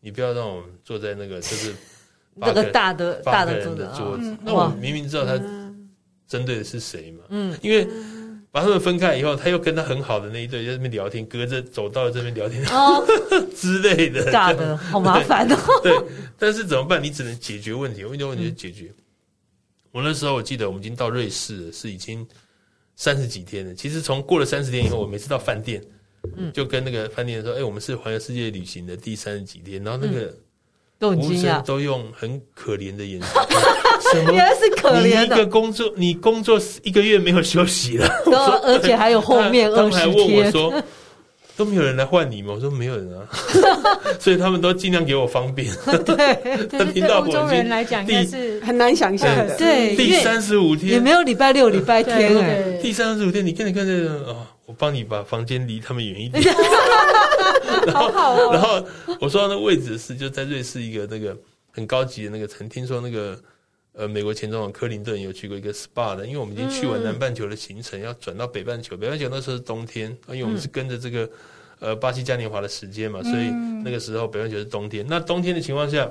[0.00, 1.74] 你不要让我坐在那个就是
[2.34, 3.64] 那个大的大的
[3.96, 4.36] 桌子。
[4.44, 5.38] 那我明明知道他。
[6.28, 7.24] 针对的是谁嘛？
[7.30, 7.88] 嗯，因为
[8.50, 13.04] 把他们分开以后，他又跟他很好的那一对在那边聊天，隔着走道这边聊天哦
[13.56, 15.56] 之类的，大的好麻烦哦。
[15.82, 15.98] 对，
[16.38, 17.02] 但是怎么办？
[17.02, 18.92] 你只能解决问题，问题问题就解决。
[19.90, 22.26] 我那时候我记得我们已经到瑞士了，是已经
[22.96, 23.74] 三十几天了。
[23.74, 25.82] 其实从过了三十天以后，我每次到饭店，
[26.36, 30.34] 嗯，就跟那个饭店说：“哎，我们是环游世界旅行的第三十几天。”然后那个。
[31.64, 33.30] 都用很可怜的眼神，
[34.32, 35.20] 原来是可怜的。
[35.20, 38.06] 你一个工作，你工作一个月没有休息了，
[38.64, 40.14] 而且还有后面二十天。
[40.14, 40.82] 问我说，
[41.56, 42.52] 都没有人来换你吗？
[42.54, 43.26] 我说没有人啊，
[44.20, 45.72] 所以他们都尽量给我方便。
[46.04, 46.34] 对，
[46.66, 49.56] 对 听到欧洲人来讲，第是很难想象的。
[49.56, 52.62] 对，第三十五天也没有礼拜六、礼拜天哎。
[52.80, 56.54] 第三十五天，你看，你看这个啊，我帮你把房间离他们远一点。
[57.92, 58.50] 好好哦。
[58.52, 58.84] 然后
[59.20, 61.36] 我说那位置是就在瑞士一个那个
[61.72, 63.36] 很高级的那个城，听说那个
[63.98, 68.96] 呃美国前总统克林顿有去过一个 SPA 的，因为我们已经去完南半球的行程，要转到北半球。
[68.96, 71.28] 北半球那时候是冬天，因为我们是跟着这个
[71.80, 73.50] 呃巴西嘉年华的时间嘛，所以
[73.84, 75.04] 那个时候北半球是冬天。
[75.08, 76.08] 那冬天的情况下，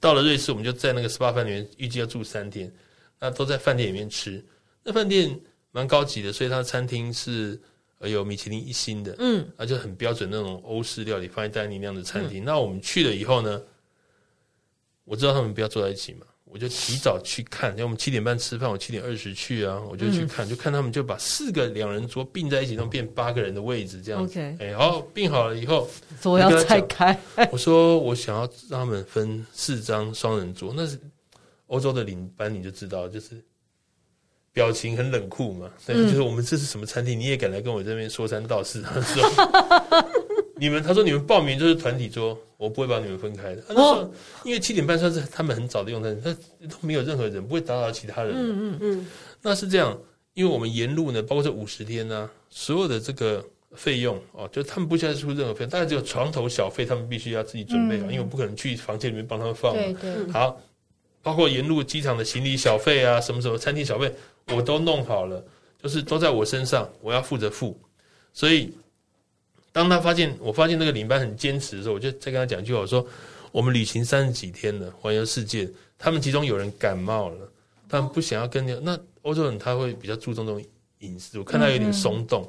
[0.00, 2.72] 到了瑞士，我们就在那个 SPA 饭店，预计要住三天，
[3.20, 4.42] 那都在饭店里面吃。
[4.82, 5.38] 那饭店
[5.70, 7.60] 蛮高级的，所以它的餐厅是。
[8.00, 12.42] 有米其林一星的，嗯，那就很标准那种欧式料理，放在 dining 那样的餐厅。
[12.42, 13.62] 嗯、那我们去了以后呢，
[15.06, 17.70] 我知道他们不要坐在一起嘛，我就提早去看。
[17.72, 24.40] 因为我们七点半吃饭，我七点二十去啊，我就去看，嗯、就看他们就把四个两人桌并在一起，都变八个人的位置这样子。
[24.58, 25.88] 哎好，并好了以后，
[26.20, 27.18] 桌要拆开。
[27.50, 30.98] 我说我想要让他们分四张双人桌，那是
[31.66, 33.42] 欧洲的领班，你就知道就是。
[34.54, 38.80] 表情很冷酷嘛，对，就是我们这是什么餐厅，你也敢来跟我这边说三道四？
[38.82, 39.20] 他说
[40.54, 43.62] 你们，他说你们报名就是团体桌，我不会把你们分开的。
[43.68, 46.32] 那时候，因为七点半算是他们很早的用餐，他
[46.66, 48.32] 都没有任何人，不会打扰其他人。
[48.34, 49.06] 嗯嗯嗯，
[49.42, 49.96] 那是这样，
[50.32, 53.44] 因为我们沿路呢，包括这五十天呢，所有的这个
[53.74, 59.72] 费用哦，就他们不需要出任何费用，大概只有床头小费，他们必须要自己准备好，因为我不可能去房间里面帮他们放。
[59.74, 60.60] 对对，好，
[61.22, 64.12] 包括沿路机场的行李小费啊，什么什么餐厅小费。
[64.54, 65.42] 我都弄好了，
[65.82, 67.74] 就是都在我身上，我要负责付。
[68.34, 68.70] 所以，
[69.74, 73.04] 当他发现我发现那个领班很坚持的时候，我就再跟他讲一句话，我说
[73.50, 75.68] ：“我们旅行三十几天了，环游世界，
[75.98, 77.50] 他们其中有人感冒了，
[77.88, 78.72] 他们不想要跟你。
[78.80, 80.64] 那欧洲人他会比较注重这种
[81.00, 82.48] 饮食，我看他有点松动，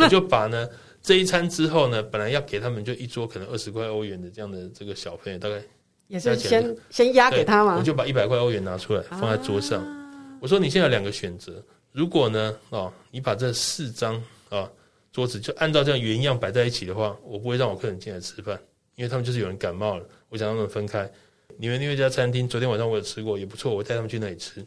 [0.00, 0.68] 我就把呢
[1.00, 5.62] 这一餐之后呢，本来要给他们就一桌可能二十块欧元的这样的这个小朋友，大概
[6.08, 9.80] 也是先先压给他嘛，我就把一百块欧元拿出来放在桌上。
[9.80, 10.00] 啊”
[10.42, 14.68] 我说：“你现在有两个选择，如果呢，哦，你把这四张啊
[15.14, 18.58] 桌子就按照这样原样摆在一起的话，我不会让我客人进来吃饭，
[18.96, 21.08] 因为他们就是有人感冒了，我想让他们分开。
[21.56, 24.66] 你们另外一家餐厅昨天晚上我有吃过，也不错，我带他们去那里吃。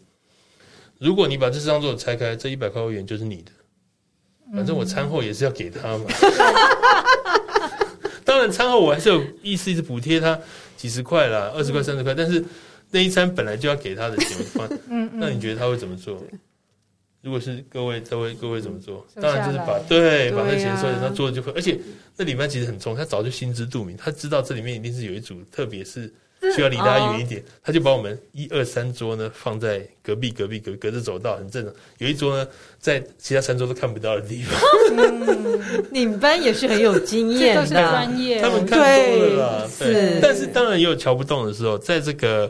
[0.99, 3.51] 如果你把这四张桌子拆开，这一百块欧元就是你的，
[4.53, 6.05] 反正我餐后也是要给他嘛。
[8.23, 10.39] 当然餐后我还是有意思，一直补贴他
[10.77, 12.41] 几十块啦，二十块、三十块，但是
[12.91, 14.37] 那一餐本来就要给他的钱，
[15.11, 16.23] 那你觉得他会怎么做？
[17.27, 19.05] 如果是各位，各位，各位怎么做？
[19.21, 21.77] 当然就是把对，把那钱收在他桌子就会，而且
[22.15, 26.09] 那里面其实很重，他早就心知肚明，他知道这里面一定是有一组，特别是
[26.55, 31.73] 需要离他远一点，他就把我们一二三桌呢放在隔壁，隔壁，隔隔着走道，很正常。
[31.97, 32.47] 有一桌呢
[32.79, 34.57] 在其他三桌都看不到的地方。
[35.91, 39.69] 你们班也是很有经验的，专业，他们看多了啦。
[39.77, 42.49] 对，但是当然也有瞧不动的时候，在这个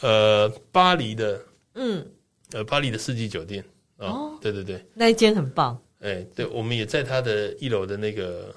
[0.00, 1.40] 呃巴黎的，
[1.76, 2.04] 嗯，
[2.50, 3.64] 呃巴黎的四季酒店。
[3.98, 5.78] 哦，对对对，那一间很棒。
[6.00, 8.54] 哎，对，我们也在他的一楼的那个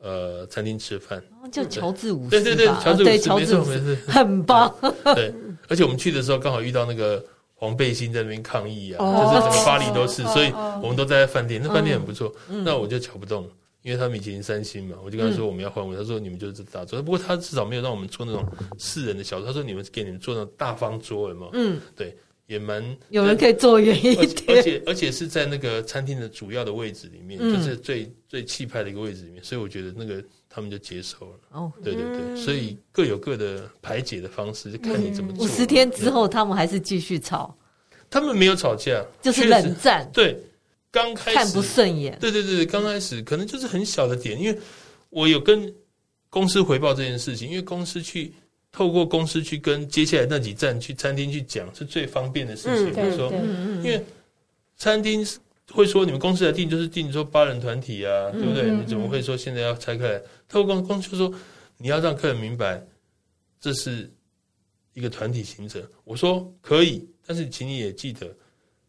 [0.00, 1.22] 呃餐厅吃饭，
[1.52, 2.30] 叫乔治五世。
[2.30, 4.74] 对对对，乔治五世，没错没错，很棒。
[5.14, 5.32] 对，
[5.68, 7.22] 而且我们去的时候刚好遇到那个
[7.54, 10.50] 黄背心在那边抗议啊，就是整个巴黎都是，所以
[10.82, 12.34] 我们都在饭店，那饭店很不错。
[12.64, 13.46] 那我就瞧不动，
[13.82, 18.42] 因为他米其林三星嘛，我就跟他说我们要换位，他说你们就是大桌，不过他至少没有让我们坐那种
[18.78, 21.50] 四人的小桌，他说你们给你们坐那种大方桌，有没有？
[21.52, 22.16] 嗯，对。
[22.50, 31.38] 也蛮有人可以坐远一点，而且而且是在那个餐厅的主要的位置里面，嗯、就是最最气派的一个位置里面，所以我觉得那个他们就接受了。
[31.52, 35.44] 哦，对对对，所以各有各的排解的方式，就看你怎么做。
[35.44, 37.56] 五十天之后，他们还是继续吵？
[38.10, 40.10] 他们没有吵架，就是冷战。
[40.12, 40.36] 对，
[40.90, 42.18] 刚开始看不顺眼。
[42.20, 44.58] 对对对，刚开始可能就是很小的点，因为
[45.10, 45.72] 我有跟
[46.28, 48.32] 公司回报这件事情，因为公司去。
[48.72, 52.94] 透过公司去跟接下来那几站去餐厅去讲是最方便的事情。
[52.94, 53.32] 比如说，
[53.82, 54.00] 因为
[54.76, 55.26] 餐厅
[55.72, 58.70] 会说你们公司来订就是订说八人团体啊，对不对？
[58.70, 60.22] 你怎么会说现在要拆开来？
[60.48, 61.34] 透过公公司就说
[61.78, 62.80] 你要让客人明白
[63.60, 64.08] 这是
[64.94, 65.82] 一个团体行程。
[66.04, 68.32] 我说可以，但是请你也记得，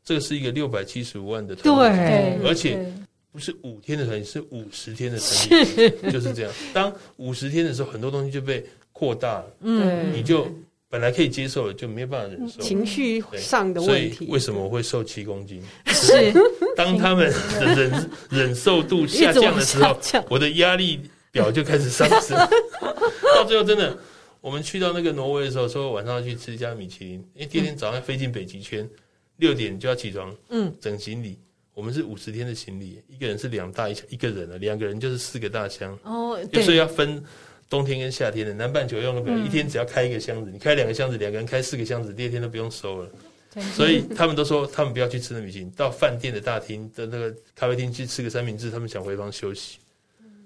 [0.03, 2.93] 这个是一个六百七十五万的团体，而且
[3.31, 6.53] 不是五天的团体，是五十天的团体， 就是这样。
[6.71, 8.63] 当五十天的时候，很多东西就被。
[9.01, 10.47] 扩大了，嗯，你就
[10.87, 14.15] 本来可以接受的，就没办法忍受情绪上的问题。
[14.17, 15.59] 所以为什么我会瘦七公斤？
[15.87, 16.31] 是
[16.75, 19.97] 当他们的忍 忍受度下降的时候，
[20.29, 20.99] 我的压力
[21.31, 22.37] 表就开始上升。
[23.33, 23.97] 到最后，真的，
[24.39, 28.87] 我们去到那个挪威的时候，说晚上要去吃一家米其林，因为第二天早上飞进北极圈，
[29.37, 31.39] 六点就要起床，嗯，整行李。
[31.73, 35.97] 我们是五十天的行李，一个人是两大一小，一个人了，两个人就是四个大箱。
[36.03, 37.23] 哦，对，所以要分。
[37.71, 43.09] 冬天跟夏天的南半球用的表，一天只要开一个箱子，你开两个箱子，两个人开四个箱子，第二天都不用收了。
[43.73, 49.77] 所以他们都说，他们不要去吃那米其林，到饭店的大厅的那个咖啡厅去吃个三明治，他们想回房休息。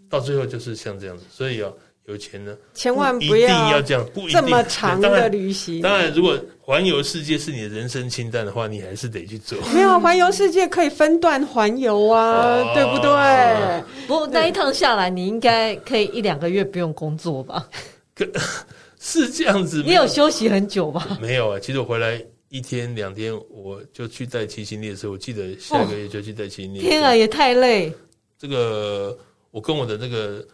[0.07, 1.76] 到最后就是像这样子，所以哦。
[2.08, 5.82] 有钱呢，千万不要一定要这样，不一定这么长的旅行。
[5.82, 9.58] 当然，如果环游世界是你的人生清单的话，你还是得去做。
[9.74, 13.84] 没有环游世界可以分段环游啊，哦、对不对？
[14.06, 17.68] 不过那一趟下来，你应该可以一两个月不用工作吧？
[18.14, 18.24] 可
[19.01, 21.18] 是这样子，你有休息很久吧？
[21.20, 25.10] 没有啊，其实我回来一天两天，我就去带七星列车。
[25.10, 26.88] 我记得下个月就去带七星列车。
[26.88, 27.91] 天啊，也太累！
[28.38, 29.18] 这个
[29.49, 30.45] 我跟我的那个。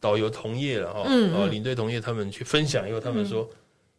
[0.00, 3.48] 导游同业了哈，嗯，然后领队同业他们去分享以后，他们说，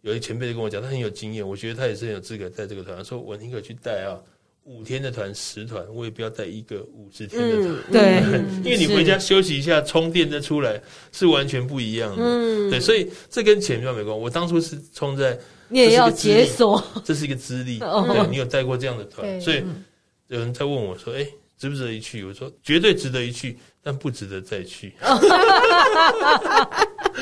[0.02, 3.04] 有一前辈就跟我讲，他很有经验，我觉得他也是很有资格带这个团。
[3.04, 4.18] 说我宁可去带啊
[4.64, 7.76] 五天的团十团，我也不要带一个五十天的团。
[7.91, 8.22] 对，
[8.64, 10.82] 因为你回家休息一下，充电再出来
[11.12, 12.24] 是完全不一样的。
[12.24, 14.12] 嗯，对，所以这跟钱没关系。
[14.12, 15.38] 我当初是冲在，
[15.68, 17.80] 你也要解锁，这是一个资历。
[17.80, 19.64] 对，你有带过这样的团，所以
[20.28, 21.28] 有人在问我说，哎，
[21.58, 22.24] 值不值得一去？
[22.24, 23.58] 我说绝对值得一去。
[23.82, 24.94] 但不值得再去，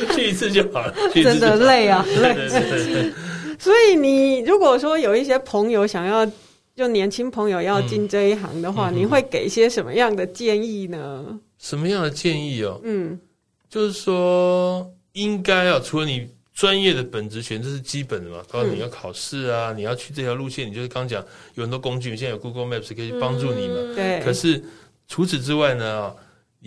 [0.16, 0.94] 去一次就好了。
[1.14, 3.12] 真的累啊，累。
[3.60, 6.26] 所以你如果说有一些朋友想要，
[6.76, 11.40] 就年轻朋友要进这一行的话，嗯、你会给一些什么样的建议呢？
[11.58, 12.80] 什么样的建议哦？
[12.84, 13.20] 嗯，
[13.70, 18.38] 就是说应该啊除了你专业的本职权，这是基本的嘛。
[18.52, 21.24] 包括你要考试啊，嗯、你要去这条路线，你就是刚讲
[21.56, 23.76] 有很多工具，现在有 Google Maps 可以帮助你嘛。
[23.78, 24.22] 嗯、对。
[24.24, 24.64] 可是
[25.08, 26.14] 除此之外呢？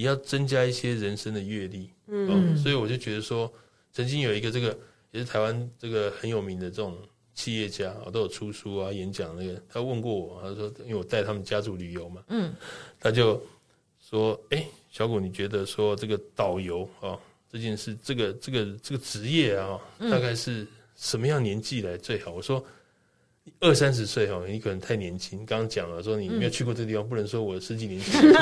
[0.01, 3.53] 你要增加一些人生的阅历，嗯、哦，所以我就觉得说，
[3.92, 4.74] 曾经有一个这个
[5.11, 6.96] 也是台湾这个很有名的这种
[7.34, 12.51] 企业家啊，都有出书啊、演讲那个，他问过我，他说，因为我带他们家族旅游嘛，嗯，
[12.98, 13.38] 他就
[14.01, 17.20] 说，哎，小谷，你觉得说这个导游啊
[17.53, 22.32] 这件事，这个这个这个职业啊，大概是什么样年纪来最好？
[22.32, 22.64] 我说，
[23.59, 25.45] 二三十岁哈，你可能太年轻。
[25.45, 28.34] 刚刚讲了说你没有去过这个地方，嗯、不能说我十几年前 十几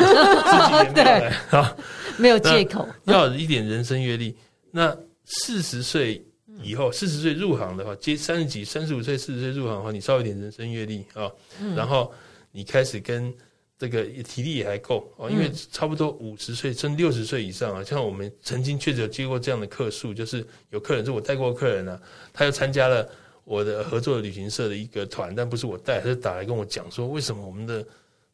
[0.73, 1.77] 年没啊，
[2.19, 2.87] 没有借口。
[3.05, 4.37] 要有一点人生阅历。
[4.71, 6.25] 那四十岁
[6.63, 11.31] 以后，四十岁入行的话，接三十几、三十五岁、四十岁入行的话，你稍微有点人生阅历啊，
[11.61, 12.13] 嗯、然后
[12.53, 13.33] 你开始跟
[13.79, 22.01] 这个体力也还够哦，因为差不多五十岁甚至六十岁以上啊，像我们曾经确实有接过这样的客诉，就是有客人是我带过客人啊，
[22.33, 23.09] 他又参加了。
[23.49, 27.83] 我的合作的旅行社的一个团，但不是我带，他是打来跟我讲说，为什么我们的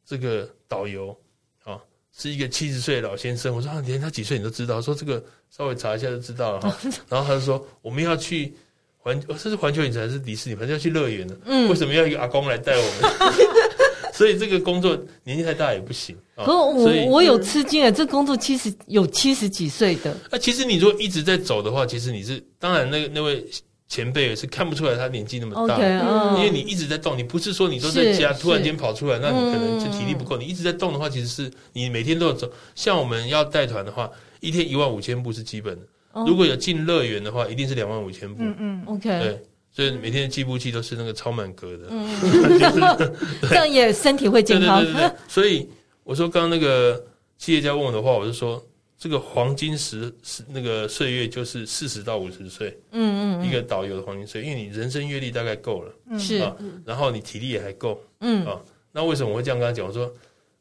[0.05, 1.17] 这个导游
[1.63, 1.79] 啊
[2.13, 3.55] 是一个七十岁的老先生？
[3.55, 4.83] 我说啊，连他几岁你都知道？
[4.83, 6.77] 说这个稍微查一下就知道了哈。
[7.09, 8.53] 然后他就说，我们要去
[8.99, 10.57] 环，这是环球影城还是迪士尼？
[10.57, 11.39] 反正要去乐园的。
[11.45, 13.33] 嗯，为什么要一个阿公来带我们？
[14.13, 16.17] 所以这个工作年纪太大也不行。
[16.37, 20.17] 可我我有吃惊啊，这工作其实有七十几岁的。
[20.29, 23.47] 那其实你如果一直在走的话，其实你是当然那个那位。
[23.95, 30.37] 前辈也是看不出来他年纪那么大，okay, uh, 因为你一直在动，你不是说你都在家突然间跑出来，那你可能就体力不够。
[30.37, 32.51] 嗯、你一直在动的话，其实是你每天都有走。
[32.75, 35.87] 像我们要带团的话，一天一万五千步是基本的。
[36.11, 38.43] 哦、如果有进乐园的话，一定是两万五千步。
[38.43, 39.09] 嗯嗯，OK。
[39.21, 41.87] 对，所以每天的计步器都是那个超满格的。
[41.91, 43.09] 嗯，
[43.49, 44.83] 这样也身体会健康。
[44.83, 45.69] 对对对对，所以
[46.03, 47.01] 我说刚刚那个
[47.39, 48.61] 企业家问我的话，我就说。
[48.99, 58.61] 这个黄金时是那个岁月就是四十到五十岁，嗯，嗯嗯，一个导游的黄金岁，因为你人生阅历大概够了，是啊，然后你体力也还够，嗯啊，
[58.93, 59.87] 那为什么我会这样跟他讲？
[59.87, 60.13] 我说。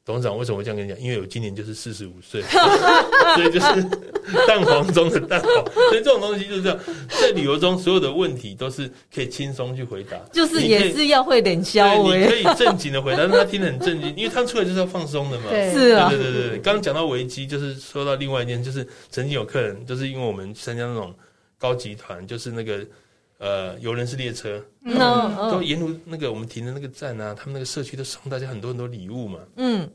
[0.06, 1.00] 董事长为什么会这样跟你讲？
[1.00, 2.42] 因为我今年就是四十五岁，
[3.36, 3.84] 所以就是
[4.46, 5.50] 蛋黄中的蛋黄。
[5.90, 15.46] 所以这种东西就是这样，在旅游中所有的问题都是可以轻松去回答，就是也是要会脸笑，你可以正经的回答，但他听得很正经，因为他出来就是要放松的嘛。
[15.50, 16.60] 对，是啊，对对对对。
[16.60, 21.16] 刚刚讲到危机，就是说到另外一件，就是曾经有客人，就是因为我们参加那种
[21.58, 22.86] 高级团，就是那个
[23.44, 24.64] 呃游人是列车，
[25.52, 29.40] 都沿途那个我们停的那个站啊，他们那个社区都送大家很多很多礼物嘛。
[29.58, 29.90] 嗯。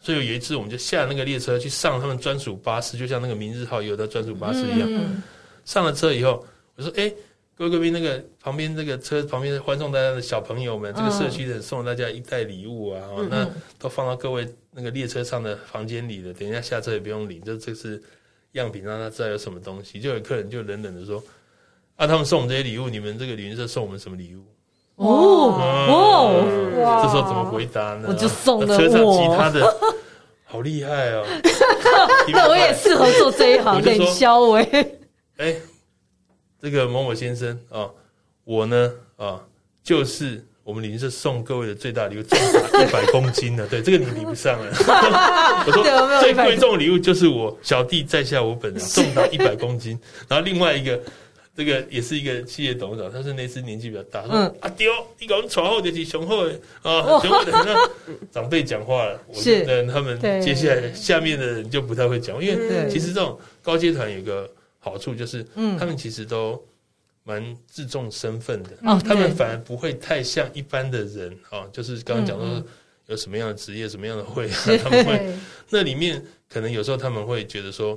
[0.00, 4.86] 所以有一次，我们就下那个列车去上他们专属巴士，就像那个明日号有的专属巴士一样。
[4.86, 5.22] 嗯、
[5.64, 6.44] 上了车以后，
[6.76, 7.10] 我说：“哎，
[7.54, 13.48] 各位贵宾，那个旁边那个车旁边欢送大家的小朋友们，这个社区的送了大家一袋礼物啊，嗯、那
[13.78, 16.34] 都放到各位那个列车上的房间里了。
[16.34, 18.02] 等一下下车也不用领，就这是
[18.52, 19.98] 样品，让他知道有什么东西。
[20.00, 21.24] 就有客人就冷冷的说
[21.96, 24.44] ：‘啊，他们送我们这些礼物，你们这个旅行社送我们什么礼物？’
[24.96, 25.06] 哦
[25.88, 27.02] 哦，哇！
[27.02, 28.06] 这时候怎么回答呢？
[28.08, 29.76] 我就送了车上其他的。”
[30.46, 31.24] 好厉害哦！
[32.30, 34.86] 那我也适合做这一行，冷销哎。
[35.38, 35.56] 哎，
[36.62, 37.90] 这个某某先生啊，
[38.44, 39.40] 我呢啊，
[39.82, 43.66] 就是我们旅行社送各位的最大礼物，重达一百公斤呢。
[43.70, 44.72] 对，这个你比不上了。
[45.66, 49.98] 我说最贵重的礼物就是我小弟在下我本人，重达一百公斤。
[50.28, 51.00] 然后另外一个。
[51.56, 54.90] 这个也是一个企业董事长，他是那次年纪比较大，说阿丢，
[55.20, 56.48] 你搞传后就是雄厚
[56.82, 57.52] 啊，雄厚的。
[57.52, 57.90] 那
[58.32, 64.50] 长辈讲话了，我觉得他们接下来下面的人就不太会讲，因为其实这种高阶团有个
[64.80, 65.46] 好处就是，
[65.78, 66.60] 他们其实都
[67.22, 68.70] 蛮注重身份的，
[69.04, 72.60] 他们反而不会太像一般的人啊，就是刚刚讲说
[73.06, 74.48] 有什么样的职业、什么样的会，
[74.82, 75.36] 他们会
[75.70, 77.96] 那里面可能有时候他们会觉得说。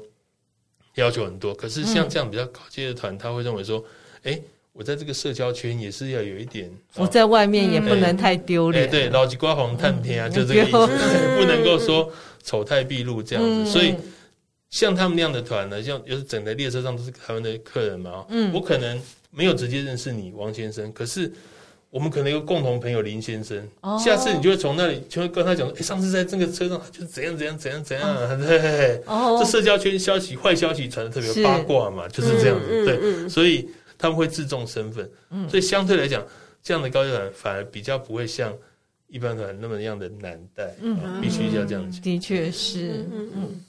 [0.98, 3.84] 要求很多，可是像这样比较高阶的团，嗯、他会认为说
[4.24, 4.44] ：“哎、欸，
[4.74, 8.86] 我在这个社交圈也是要有一点，我在外面也不能太丢脸。
[8.86, 12.12] 欸”对，老吉瓜红探天啊，嗯、就这个意思，嗯、 不能够说
[12.44, 13.50] 丑态毕露这样子。
[13.50, 13.96] 嗯、所以，
[14.72, 18.26] 像他们那样的团呢，像就是整个列车上都是他们的客人嘛。
[18.30, 21.32] 嗯，我可能没有直接认识你，王先生，可是。
[21.90, 23.66] 我们可能有共同朋友林先生，
[23.98, 29.02] 下次你就会从那里就会跟他讲说，哎，上次在这个车上就是怎样怎样怎样怎样，对，
[29.40, 33.68] 这社交圈消息坏消息传的特别八卦嘛，就是这样子，对，所以
[33.98, 35.10] 他们会自重身份，
[35.50, 36.26] 所以相对来讲，
[36.62, 38.54] 这样的高级团反而比较不会像
[39.08, 43.30] 一般团那么样的难带，嗯，必须要这样讲，的确是，嗯。
[43.34, 43.62] 嗯。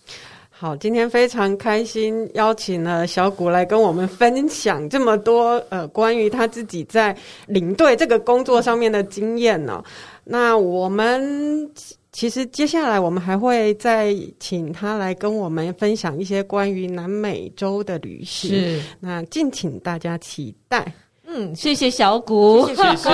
[0.61, 9.85] 好，今天非常开心，邀请了小谷来跟我们分享这么多呃关于他自己在领队这个工作上面的经验呢、哦。
[10.25, 11.71] 那我们
[12.11, 20.93] 其实接下来我们还会再请他来跟我们分享一些关于南美洲的旅行，那敬请大家期待。
[21.31, 23.09] 嗯，谢谢小谷，谢谢谢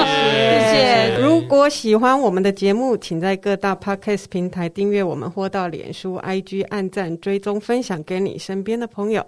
[0.71, 1.19] 谢。
[1.21, 9.27] 如果喜欢我们的节目，请在各大 Podcast 平台订阅我们，或到脸书、IG 按赞、追踪、分享给你身边的朋友。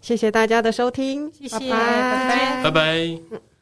[0.00, 3.55] 谢谢大家的收听，谢谢，拜拜，拜拜。